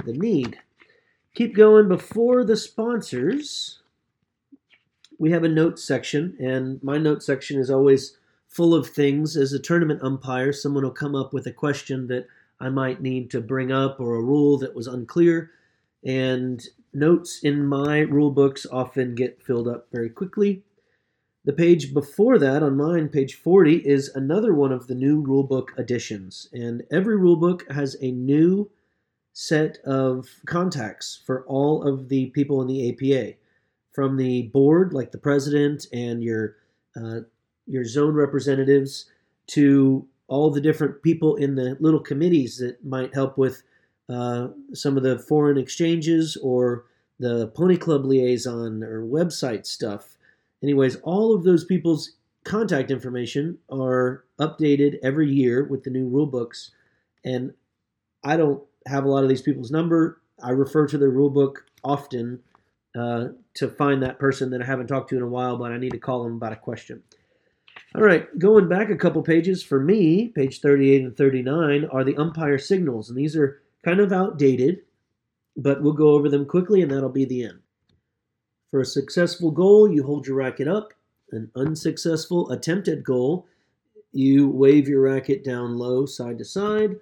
the 0.06 0.14
need. 0.14 0.60
Keep 1.34 1.56
going 1.56 1.88
before 1.88 2.44
the 2.44 2.56
sponsors. 2.56 3.80
We 5.18 5.32
have 5.32 5.44
a 5.44 5.50
notes 5.50 5.84
section, 5.84 6.38
and 6.40 6.82
my 6.84 7.00
notes 7.00 7.26
section 7.26 7.60
is 7.60 7.72
always 7.72 8.16
full 8.48 8.76
of 8.76 8.88
things. 8.88 9.36
As 9.36 9.54
a 9.54 9.60
tournament 9.60 10.04
umpire, 10.04 10.54
someone 10.54 10.84
will 10.84 10.92
come 10.92 11.16
up 11.16 11.34
with 11.34 11.48
a 11.48 11.52
question 11.52 12.06
that 12.08 12.28
I 12.60 12.70
might 12.70 13.02
need 13.02 13.30
to 13.32 13.42
bring 13.42 13.72
up 13.72 14.00
or 14.00 14.16
a 14.16 14.24
rule 14.24 14.58
that 14.60 14.76
was 14.76 14.88
unclear. 14.88 15.52
And 16.04 16.64
notes 16.94 17.40
in 17.44 17.66
my 17.66 18.00
rule 18.00 18.32
books 18.32 18.66
often 18.72 19.16
get 19.16 19.42
filled 19.42 19.68
up 19.68 19.88
very 19.92 20.10
quickly. 20.10 20.64
The 21.46 21.54
page 21.54 21.94
before 21.94 22.40
that, 22.40 22.64
on 22.64 22.76
mine, 22.76 23.10
page 23.10 23.36
40, 23.36 23.88
is 23.88 24.10
another 24.10 24.54
one 24.54 24.72
of 24.72 24.88
the 24.88 24.96
new 24.96 25.24
rulebook 25.24 25.78
additions. 25.78 26.50
And 26.52 26.84
every 26.92 27.18
rulebook 27.18 27.72
has 27.72 27.96
a 28.02 28.12
new 28.12 28.72
set 29.34 29.78
of 29.86 30.28
contacts 30.48 31.22
for 31.26 31.46
all 31.46 31.84
of 31.88 32.10
the 32.10 32.28
people 32.28 32.62
in 32.62 32.68
the 32.68 32.90
APA. 32.90 33.34
From 33.92 34.18
the 34.18 34.44
board, 34.54 34.92
like 34.92 35.12
the 35.12 35.18
president 35.18 35.86
and 35.94 36.24
your 36.24 36.56
uh, 36.96 37.22
your 37.68 37.86
zone 37.86 38.14
representatives, 38.14 39.06
to 39.48 40.08
all 40.28 40.52
the 40.52 40.62
different 40.62 41.02
people 41.04 41.36
in 41.36 41.56
the 41.56 41.78
little 41.80 42.00
committees 42.02 42.58
that 42.60 42.84
might 42.86 43.14
help 43.14 43.38
with 43.38 43.64
uh, 44.10 44.50
some 44.74 44.98
of 44.98 45.04
the 45.04 45.20
foreign 45.20 45.58
exchanges 45.58 46.38
or 46.44 46.86
the 47.20 47.48
Pony 47.50 47.78
Club 47.78 48.06
liaison 48.06 48.84
or 48.84 49.04
website 49.06 49.66
stuff 49.66 50.10
Anyways, 50.64 50.98
all 50.98 51.36
of 51.36 51.44
those 51.44 51.66
people's 51.66 52.14
contact 52.46 52.92
information 52.92 53.60
are 53.72 54.26
updated 54.40 54.98
every 55.04 55.32
year 55.32 55.66
with 55.66 55.84
the 55.84 55.92
new 55.92 56.08
rule 56.08 56.28
books. 56.28 56.72
And 57.26 57.54
I 58.24 58.38
don't 58.38 58.64
have 58.88 59.06
a 59.06 59.10
lot 59.10 59.24
of 59.24 59.30
these 59.30 59.44
people's 59.44 59.72
number. 59.72 60.22
I 60.44 60.52
refer 60.52 60.88
to 60.88 60.98
their 60.98 61.10
rule 61.12 61.30
book 61.30 61.66
often 61.84 62.42
uh, 62.98 63.30
to 63.56 63.70
find 63.70 64.04
that 64.04 64.20
person 64.20 64.52
that 64.52 64.62
I 64.62 64.66
haven't 64.66 64.88
talked 64.88 65.10
to 65.12 65.18
in 65.18 65.24
a 65.24 65.28
while, 65.28 65.58
but 65.58 65.72
I 65.72 65.78
need 65.78 65.92
to 65.92 66.00
call 66.00 66.24
them 66.24 66.36
about 66.36 66.54
a 66.54 66.58
question. 66.58 67.04
All 67.96 68.02
right, 68.02 68.28
going 68.38 68.68
back 68.68 68.90
a 68.90 68.96
couple 68.98 69.22
pages 69.22 69.64
for 69.64 69.80
me, 69.80 70.30
page 70.30 70.60
38 70.60 71.02
and 71.02 71.18
39 71.18 71.86
are 71.86 72.04
the 72.04 72.18
umpire 72.18 72.58
signals, 72.58 73.10
and 73.10 73.18
these 73.18 73.36
are 73.36 73.62
kind 73.84 74.00
of 74.00 74.12
outdated, 74.12 74.82
but 75.56 75.82
we'll 75.82 75.94
go 75.94 76.10
over 76.10 76.28
them 76.28 76.46
quickly 76.46 76.82
and 76.82 76.92
that'll 76.92 77.10
be 77.10 77.26
the 77.26 77.44
end. 77.44 77.60
For 78.72 78.82
a 78.82 78.86
successful 78.86 79.52
goal, 79.52 79.90
you 79.90 80.04
hold 80.04 80.28
your 80.28 80.36
racket 80.36 80.68
up. 80.68 80.92
An 81.32 81.50
unsuccessful 81.56 82.52
attempted 82.52 83.04
goal, 83.04 83.48
you 84.12 84.50
wave 84.50 84.88
your 84.88 85.02
racket 85.02 85.44
down 85.44 85.78
low, 85.78 86.06
side 86.06 86.38
to 86.40 86.46
side. 86.46 86.98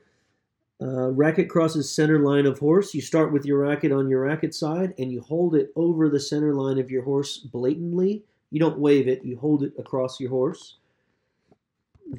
Uh, 0.81 1.09
racket 1.11 1.49
crosses 1.49 1.89
center 1.89 2.19
line 2.19 2.45
of 2.45 2.59
horse. 2.59 2.93
You 2.93 3.01
start 3.01 3.31
with 3.31 3.45
your 3.45 3.59
racket 3.59 3.91
on 3.91 4.09
your 4.09 4.21
racket 4.21 4.53
side 4.53 4.93
and 4.97 5.11
you 5.11 5.21
hold 5.21 5.55
it 5.55 5.71
over 5.75 6.09
the 6.09 6.19
center 6.19 6.53
line 6.53 6.77
of 6.79 6.91
your 6.91 7.03
horse 7.03 7.37
blatantly. 7.37 8.23
You 8.53 8.59
don't 8.59 8.77
wave 8.77 9.07
it, 9.07 9.25
you 9.25 9.35
hold 9.37 9.63
it 9.63 9.73
across 9.79 10.19
your 10.19 10.29
horse. 10.29 10.77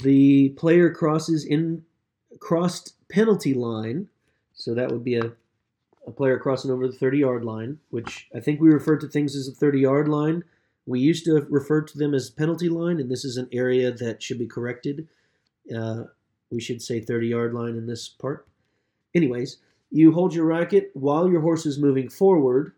The 0.02 0.48
player 0.50 0.90
crosses 0.90 1.44
in 1.44 1.84
crossed 2.40 2.94
penalty 3.08 3.54
line. 3.54 4.08
So 4.52 4.74
that 4.74 4.90
would 4.90 5.04
be 5.04 5.14
a 5.14 5.32
a 6.06 6.10
player 6.10 6.38
crossing 6.38 6.72
over 6.72 6.86
the 6.86 6.92
30 6.92 7.18
yard 7.18 7.44
line, 7.44 7.78
which 7.90 8.28
I 8.34 8.40
think 8.40 8.60
we 8.60 8.68
refer 8.68 8.96
to 8.98 9.08
things 9.08 9.36
as 9.36 9.48
a 9.48 9.52
30 9.52 9.78
yard 9.80 10.08
line. 10.08 10.42
We 10.86 10.98
used 10.98 11.24
to 11.26 11.46
refer 11.48 11.82
to 11.82 11.98
them 11.98 12.14
as 12.14 12.30
penalty 12.30 12.68
line, 12.68 12.98
and 12.98 13.08
this 13.08 13.24
is 13.24 13.36
an 13.36 13.48
area 13.52 13.90
that 13.92 14.20
should 14.20 14.38
be 14.38 14.46
corrected. 14.46 15.08
Uh, 15.74 16.04
we 16.50 16.60
should 16.60 16.82
say 16.82 17.00
30 17.00 17.28
yard 17.28 17.54
line 17.54 17.76
in 17.76 17.86
this 17.86 18.08
part. 18.08 18.46
Anyways, 19.14 19.58
you 19.90 20.12
hold 20.12 20.34
your 20.34 20.46
racket 20.46 20.90
while 20.94 21.30
your 21.30 21.40
horse 21.40 21.64
is 21.64 21.78
moving 21.78 22.08
forward. 22.08 22.72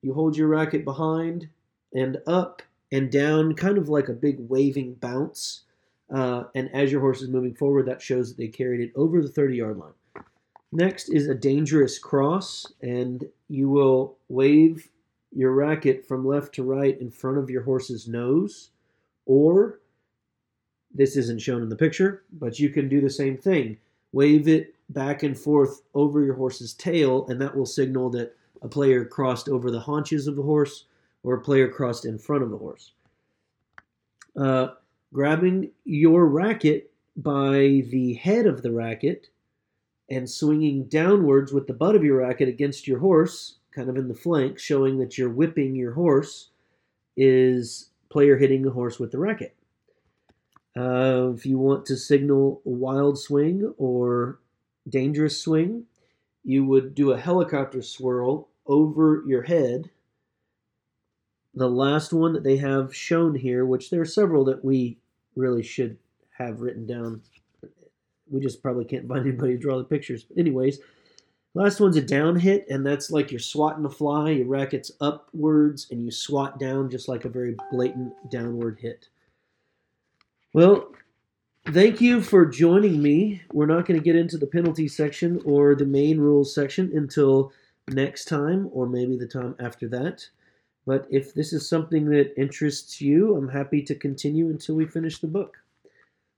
You 0.00 0.14
hold 0.14 0.36
your 0.36 0.48
racket 0.48 0.84
behind 0.84 1.48
and 1.92 2.18
up 2.26 2.62
and 2.92 3.10
down, 3.10 3.54
kind 3.54 3.78
of 3.78 3.88
like 3.88 4.08
a 4.08 4.12
big 4.12 4.36
waving 4.40 4.94
bounce. 4.94 5.62
Uh, 6.12 6.44
and 6.54 6.68
as 6.74 6.90
your 6.90 7.00
horse 7.00 7.22
is 7.22 7.28
moving 7.28 7.54
forward, 7.54 7.86
that 7.86 8.02
shows 8.02 8.28
that 8.28 8.36
they 8.36 8.48
carried 8.48 8.80
it 8.80 8.92
over 8.96 9.22
the 9.22 9.28
30 9.28 9.56
yard 9.56 9.78
line. 9.78 10.24
Next 10.72 11.08
is 11.08 11.28
a 11.28 11.34
dangerous 11.34 11.98
cross, 11.98 12.66
and 12.80 13.28
you 13.48 13.68
will 13.68 14.16
wave 14.28 14.88
your 15.32 15.52
racket 15.52 16.06
from 16.06 16.26
left 16.26 16.54
to 16.54 16.62
right 16.62 17.00
in 17.00 17.10
front 17.10 17.38
of 17.38 17.50
your 17.50 17.62
horse's 17.62 18.08
nose, 18.08 18.70
or 19.26 19.80
this 20.92 21.16
isn't 21.16 21.40
shown 21.40 21.62
in 21.62 21.68
the 21.68 21.76
picture, 21.76 22.24
but 22.32 22.58
you 22.58 22.70
can 22.70 22.88
do 22.88 23.00
the 23.00 23.10
same 23.10 23.36
thing. 23.36 23.78
Wave 24.12 24.48
it 24.48 24.74
back 24.88 25.22
and 25.22 25.38
forth 25.38 25.82
over 25.94 26.22
your 26.24 26.34
horse's 26.34 26.74
tail, 26.74 27.26
and 27.28 27.40
that 27.40 27.56
will 27.56 27.66
signal 27.66 28.10
that 28.10 28.36
a 28.62 28.68
player 28.68 29.04
crossed 29.04 29.48
over 29.48 29.70
the 29.70 29.80
haunches 29.80 30.26
of 30.26 30.36
the 30.36 30.42
horse 30.42 30.84
or 31.22 31.34
a 31.34 31.40
player 31.40 31.68
crossed 31.68 32.04
in 32.04 32.18
front 32.18 32.42
of 32.42 32.50
the 32.50 32.56
horse. 32.56 32.92
Uh, 34.36 34.68
grabbing 35.12 35.70
your 35.84 36.26
racket 36.26 36.90
by 37.16 37.84
the 37.90 38.14
head 38.22 38.46
of 38.46 38.62
the 38.62 38.72
racket 38.72 39.28
and 40.08 40.28
swinging 40.28 40.84
downwards 40.84 41.52
with 41.52 41.66
the 41.66 41.74
butt 41.74 41.94
of 41.94 42.04
your 42.04 42.18
racket 42.18 42.48
against 42.48 42.86
your 42.88 42.98
horse, 42.98 43.56
kind 43.74 43.88
of 43.88 43.96
in 43.96 44.08
the 44.08 44.14
flank, 44.14 44.58
showing 44.58 44.98
that 44.98 45.16
you're 45.16 45.30
whipping 45.30 45.74
your 45.74 45.92
horse, 45.92 46.50
is 47.16 47.90
player 48.08 48.36
hitting 48.36 48.62
the 48.62 48.70
horse 48.70 48.98
with 48.98 49.12
the 49.12 49.18
racket. 49.18 49.54
Uh, 50.76 51.32
if 51.34 51.44
you 51.44 51.58
want 51.58 51.84
to 51.86 51.96
signal 51.96 52.62
a 52.64 52.70
wild 52.70 53.18
swing 53.18 53.72
or 53.76 54.38
dangerous 54.88 55.40
swing, 55.40 55.84
you 56.44 56.64
would 56.64 56.94
do 56.94 57.12
a 57.12 57.20
helicopter 57.20 57.82
swirl 57.82 58.48
over 58.66 59.22
your 59.26 59.42
head. 59.42 59.90
The 61.54 61.68
last 61.68 62.12
one 62.12 62.32
that 62.34 62.44
they 62.44 62.56
have 62.58 62.94
shown 62.94 63.34
here, 63.34 63.64
which 63.64 63.90
there 63.90 64.00
are 64.00 64.06
several 64.06 64.44
that 64.44 64.64
we 64.64 64.98
really 65.34 65.62
should 65.62 65.98
have 66.38 66.60
written 66.60 66.86
down 66.86 67.22
we 68.30 68.40
just 68.40 68.62
probably 68.62 68.84
can't 68.84 69.08
find 69.08 69.26
anybody 69.26 69.54
to 69.54 69.58
draw 69.58 69.76
the 69.78 69.84
pictures. 69.84 70.24
But 70.24 70.38
anyways, 70.38 70.78
last 71.54 71.80
one's 71.80 71.96
a 71.96 72.02
down 72.02 72.36
hit, 72.36 72.66
and 72.70 72.86
that's 72.86 73.10
like 73.10 73.30
you're 73.30 73.40
swatting 73.40 73.84
a 73.84 73.90
fly. 73.90 74.30
Your 74.30 74.46
racket's 74.46 74.92
upwards, 75.00 75.88
and 75.90 76.02
you 76.02 76.10
swat 76.10 76.58
down 76.58 76.90
just 76.90 77.08
like 77.08 77.24
a 77.24 77.28
very 77.28 77.56
blatant 77.70 78.14
downward 78.30 78.78
hit. 78.80 79.08
Well, 80.52 80.92
thank 81.72 82.00
you 82.00 82.20
for 82.22 82.46
joining 82.46 83.02
me. 83.02 83.42
We're 83.52 83.66
not 83.66 83.86
going 83.86 83.98
to 83.98 84.04
get 84.04 84.16
into 84.16 84.38
the 84.38 84.46
penalty 84.46 84.88
section 84.88 85.40
or 85.44 85.74
the 85.74 85.86
main 85.86 86.18
rules 86.18 86.54
section 86.54 86.90
until 86.94 87.52
next 87.88 88.26
time, 88.26 88.68
or 88.72 88.86
maybe 88.86 89.16
the 89.16 89.26
time 89.26 89.56
after 89.58 89.88
that. 89.88 90.28
But 90.90 91.06
if 91.08 91.34
this 91.34 91.52
is 91.52 91.68
something 91.68 92.06
that 92.06 92.34
interests 92.36 93.00
you, 93.00 93.36
I'm 93.36 93.48
happy 93.48 93.80
to 93.80 93.94
continue 93.94 94.50
until 94.50 94.74
we 94.74 94.86
finish 94.86 95.20
the 95.20 95.28
book. 95.28 95.56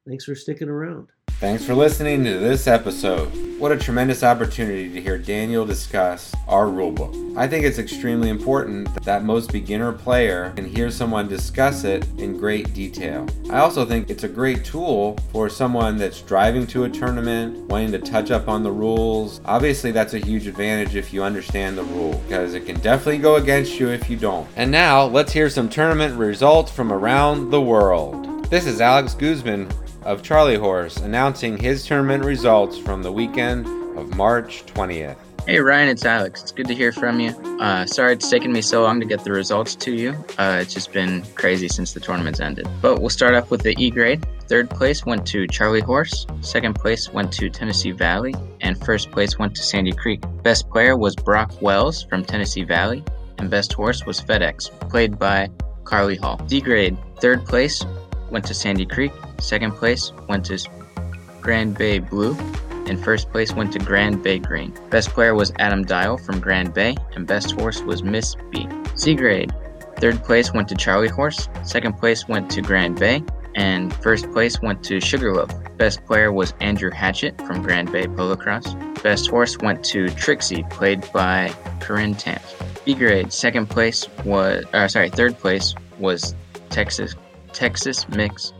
Thanks 0.06 0.26
for 0.26 0.34
sticking 0.34 0.68
around. 0.68 1.08
Thanks 1.42 1.64
for 1.64 1.74
listening 1.74 2.22
to 2.22 2.38
this 2.38 2.68
episode. 2.68 3.26
What 3.58 3.72
a 3.72 3.76
tremendous 3.76 4.22
opportunity 4.22 4.88
to 4.92 5.00
hear 5.00 5.18
Daniel 5.18 5.66
discuss 5.66 6.32
our 6.46 6.66
rulebook. 6.66 7.36
I 7.36 7.48
think 7.48 7.64
it's 7.64 7.80
extremely 7.80 8.28
important 8.28 9.02
that 9.02 9.24
most 9.24 9.50
beginner 9.50 9.90
player 9.90 10.52
can 10.54 10.66
hear 10.66 10.88
someone 10.88 11.26
discuss 11.26 11.82
it 11.82 12.06
in 12.16 12.38
great 12.38 12.72
detail. 12.74 13.26
I 13.50 13.58
also 13.58 13.84
think 13.84 14.08
it's 14.08 14.22
a 14.22 14.28
great 14.28 14.64
tool 14.64 15.18
for 15.32 15.48
someone 15.48 15.96
that's 15.96 16.20
driving 16.20 16.64
to 16.68 16.84
a 16.84 16.88
tournament, 16.88 17.58
wanting 17.68 17.90
to 17.90 17.98
touch 17.98 18.30
up 18.30 18.46
on 18.46 18.62
the 18.62 18.70
rules. 18.70 19.40
Obviously, 19.44 19.90
that's 19.90 20.14
a 20.14 20.18
huge 20.18 20.46
advantage 20.46 20.94
if 20.94 21.12
you 21.12 21.24
understand 21.24 21.76
the 21.76 21.82
rule, 21.82 22.22
because 22.28 22.54
it 22.54 22.66
can 22.66 22.78
definitely 22.78 23.18
go 23.18 23.34
against 23.34 23.80
you 23.80 23.88
if 23.88 24.08
you 24.08 24.16
don't. 24.16 24.46
And 24.54 24.70
now, 24.70 25.06
let's 25.06 25.32
hear 25.32 25.50
some 25.50 25.68
tournament 25.68 26.16
results 26.16 26.70
from 26.70 26.92
around 26.92 27.50
the 27.50 27.60
world. 27.60 28.48
This 28.48 28.64
is 28.64 28.80
Alex 28.80 29.14
Guzman 29.14 29.66
of 30.04 30.22
Charlie 30.22 30.56
Horse 30.56 30.96
announcing 30.98 31.56
his 31.56 31.86
tournament 31.86 32.24
results 32.24 32.78
from 32.78 33.02
the 33.02 33.12
weekend 33.12 33.66
of 33.96 34.16
March 34.16 34.64
20th. 34.66 35.16
Hey 35.46 35.58
Ryan, 35.58 35.88
it's 35.88 36.04
Alex. 36.04 36.40
It's 36.42 36.52
good 36.52 36.68
to 36.68 36.74
hear 36.74 36.92
from 36.92 37.18
you. 37.18 37.30
Uh, 37.58 37.84
sorry 37.84 38.12
it's 38.12 38.30
taken 38.30 38.52
me 38.52 38.62
so 38.62 38.82
long 38.84 39.00
to 39.00 39.06
get 39.06 39.24
the 39.24 39.32
results 39.32 39.74
to 39.74 39.92
you. 39.92 40.12
Uh, 40.38 40.58
it's 40.60 40.72
just 40.72 40.92
been 40.92 41.24
crazy 41.34 41.66
since 41.66 41.92
the 41.92 41.98
tournament's 41.98 42.38
ended. 42.38 42.68
But 42.80 43.00
we'll 43.00 43.10
start 43.10 43.34
off 43.34 43.50
with 43.50 43.62
the 43.62 43.74
E 43.76 43.90
grade. 43.90 44.24
Third 44.46 44.70
place 44.70 45.04
went 45.04 45.26
to 45.28 45.48
Charlie 45.48 45.80
Horse. 45.80 46.26
Second 46.42 46.74
place 46.76 47.12
went 47.12 47.32
to 47.32 47.50
Tennessee 47.50 47.90
Valley. 47.90 48.34
And 48.60 48.78
first 48.84 49.10
place 49.10 49.36
went 49.36 49.56
to 49.56 49.64
Sandy 49.64 49.92
Creek. 49.92 50.22
Best 50.44 50.70
player 50.70 50.96
was 50.96 51.16
Brock 51.16 51.60
Wells 51.60 52.04
from 52.04 52.24
Tennessee 52.24 52.62
Valley. 52.62 53.02
And 53.38 53.50
best 53.50 53.72
horse 53.72 54.06
was 54.06 54.20
FedEx, 54.20 54.70
played 54.88 55.18
by 55.18 55.50
Carly 55.82 56.16
Hall. 56.16 56.36
D 56.46 56.60
grade. 56.60 56.96
Third 57.20 57.44
place 57.46 57.84
went 58.30 58.44
to 58.44 58.54
Sandy 58.54 58.86
Creek. 58.86 59.12
Second 59.42 59.72
place 59.72 60.12
went 60.28 60.44
to 60.46 60.58
Grand 61.40 61.76
Bay 61.76 61.98
Blue, 61.98 62.36
and 62.86 63.02
first 63.02 63.30
place 63.30 63.52
went 63.52 63.72
to 63.72 63.80
Grand 63.80 64.22
Bay 64.22 64.38
Green. 64.38 64.72
Best 64.88 65.10
player 65.10 65.34
was 65.34 65.52
Adam 65.58 65.84
Dial 65.84 66.16
from 66.16 66.40
Grand 66.40 66.72
Bay, 66.72 66.94
and 67.14 67.26
best 67.26 67.52
horse 67.52 67.82
was 67.82 68.02
Miss 68.02 68.36
B. 68.50 68.68
C 68.94 69.14
grade. 69.14 69.52
Third 69.96 70.22
place 70.22 70.52
went 70.52 70.68
to 70.68 70.76
Charlie 70.76 71.08
Horse. 71.08 71.48
Second 71.64 71.98
place 71.98 72.28
went 72.28 72.50
to 72.52 72.62
Grand 72.62 72.98
Bay, 72.98 73.22
and 73.56 73.92
first 73.96 74.30
place 74.30 74.62
went 74.62 74.82
to 74.84 75.00
Sugarloaf. 75.00 75.50
Best 75.76 76.04
player 76.06 76.32
was 76.32 76.54
Andrew 76.60 76.90
Hatchett 76.90 77.36
from 77.46 77.62
Grand 77.62 77.90
Bay 77.90 78.06
Polo 78.06 78.36
Cross. 78.36 78.74
Best 79.02 79.28
horse 79.28 79.58
went 79.58 79.84
to 79.86 80.08
Trixie, 80.10 80.64
played 80.70 81.10
by 81.12 81.52
Corinne 81.80 82.14
Tamp. 82.14 82.42
B 82.84 82.94
grade. 82.94 83.32
Second 83.32 83.68
place 83.68 84.06
was, 84.24 84.64
uh, 84.72 84.86
sorry, 84.86 85.10
third 85.10 85.38
place 85.38 85.74
was 85.98 86.34
Texas 86.70 87.16
Texas 87.52 88.08
Mix. 88.08 88.52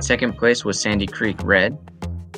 Second 0.00 0.36
place 0.36 0.64
was 0.64 0.80
Sandy 0.80 1.06
Creek 1.06 1.36
Red, 1.42 1.78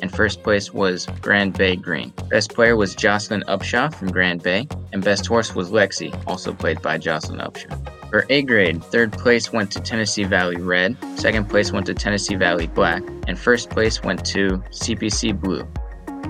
and 0.01 0.13
first 0.13 0.43
place 0.43 0.73
was 0.73 1.07
Grand 1.21 1.57
Bay 1.57 1.75
Green. 1.75 2.13
Best 2.29 2.53
player 2.53 2.75
was 2.75 2.95
Jocelyn 2.95 3.43
Upshaw 3.47 3.93
from 3.93 4.11
Grand 4.11 4.41
Bay, 4.41 4.67
and 4.93 5.03
best 5.03 5.25
horse 5.25 5.53
was 5.53 5.71
Lexi, 5.71 6.13
also 6.25 6.53
played 6.53 6.81
by 6.81 6.97
Jocelyn 6.97 7.39
Upshaw. 7.39 7.77
For 8.09 8.25
A 8.29 8.41
grade, 8.41 8.83
third 8.83 9.11
place 9.11 9.53
went 9.53 9.71
to 9.71 9.79
Tennessee 9.79 10.23
Valley 10.23 10.55
Red, 10.55 10.97
second 11.15 11.47
place 11.47 11.71
went 11.71 11.85
to 11.87 11.93
Tennessee 11.93 12.35
Valley 12.35 12.65
Black, 12.65 13.03
and 13.27 13.37
first 13.37 13.69
place 13.69 14.01
went 14.01 14.25
to 14.27 14.63
CPC 14.71 15.39
Blue. 15.39 15.63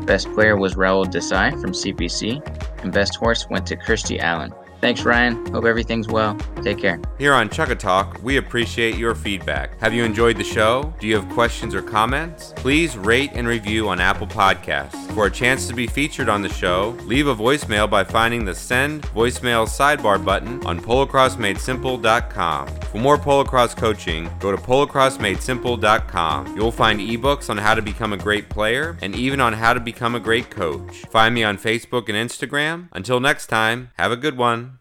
Best 0.06 0.30
player 0.34 0.58
was 0.58 0.76
Raul 0.76 1.06
Desai 1.06 1.52
from 1.62 1.72
CPC, 1.72 2.42
and 2.84 2.92
best 2.92 3.15
horse 3.15 3.48
went 3.50 3.65
to 3.68 3.78
Kirsty 3.78 4.20
Allen. 4.20 4.52
Thanks, 4.82 5.04
Ryan. 5.04 5.46
Hope 5.54 5.65
everything's 5.65 6.08
well. 6.08 6.38
Take 6.62 6.78
care. 6.78 7.02
Here 7.18 7.34
on 7.34 7.50
Chukka 7.50 7.78
Talk, 7.78 8.20
we 8.24 8.38
appreciate 8.38 8.96
your 8.96 9.13
feedback. 9.13 9.78
Have 9.82 9.94
you 9.94 10.06
enjoyed 10.06 10.38
the 10.38 10.44
show? 10.44 10.94
Do 11.00 11.08
you 11.08 11.15
have 11.15 11.28
questions 11.30 11.76
or 11.76 11.82
comments? 11.82 12.54
Please 12.56 12.96
rate 12.98 13.32
and 13.34 13.46
review 13.48 13.89
on 13.89 14.00
Apple 14.00 14.28
Podcasts. 14.28 14.96
For 15.13 15.26
a 15.26 15.32
chance 15.32 15.68
to 15.68 15.74
be 15.74 15.86
featured 15.88 16.30
on 16.30 16.42
the 16.42 16.50
show, 16.50 16.96
leave 17.04 17.28
a 17.28 17.36
voicemail 17.36 17.89
by 17.89 18.06
finding 18.06 18.46
the 18.46 18.56
Send 18.56 19.02
Voicemail 19.04 19.68
sidebar 19.68 20.24
button 20.24 20.65
on 20.65 20.80
polocrossmadesimple.com. 20.80 22.68
For 22.68 22.98
more 22.98 23.18
polocross 23.18 23.76
coaching, 23.76 24.30
go 24.39 24.52
to 24.52 24.58
polocrossmadesimple.com. 24.58 26.56
You'll 26.56 26.72
find 26.72 27.00
ebooks 27.00 27.50
on 27.50 27.58
how 27.58 27.76
to 27.76 27.82
become 27.82 28.13
a 28.13 28.18
great 28.18 28.50
player 28.50 28.98
and 29.02 29.13
even 29.15 29.42
on 29.42 29.54
how 29.54 29.74
to 29.74 29.80
become 29.80 30.15
a 30.15 30.20
great 30.20 30.50
coach. 30.50 31.06
Find 31.10 31.36
me 31.36 31.44
on 31.44 31.58
Facebook 31.58 32.08
and 32.08 32.18
Instagram. 32.18 32.88
Until 32.94 33.20
next 33.20 33.48
time, 33.48 33.89
have 33.98 34.12
a 34.12 34.18
good 34.18 34.38
one. 34.38 34.69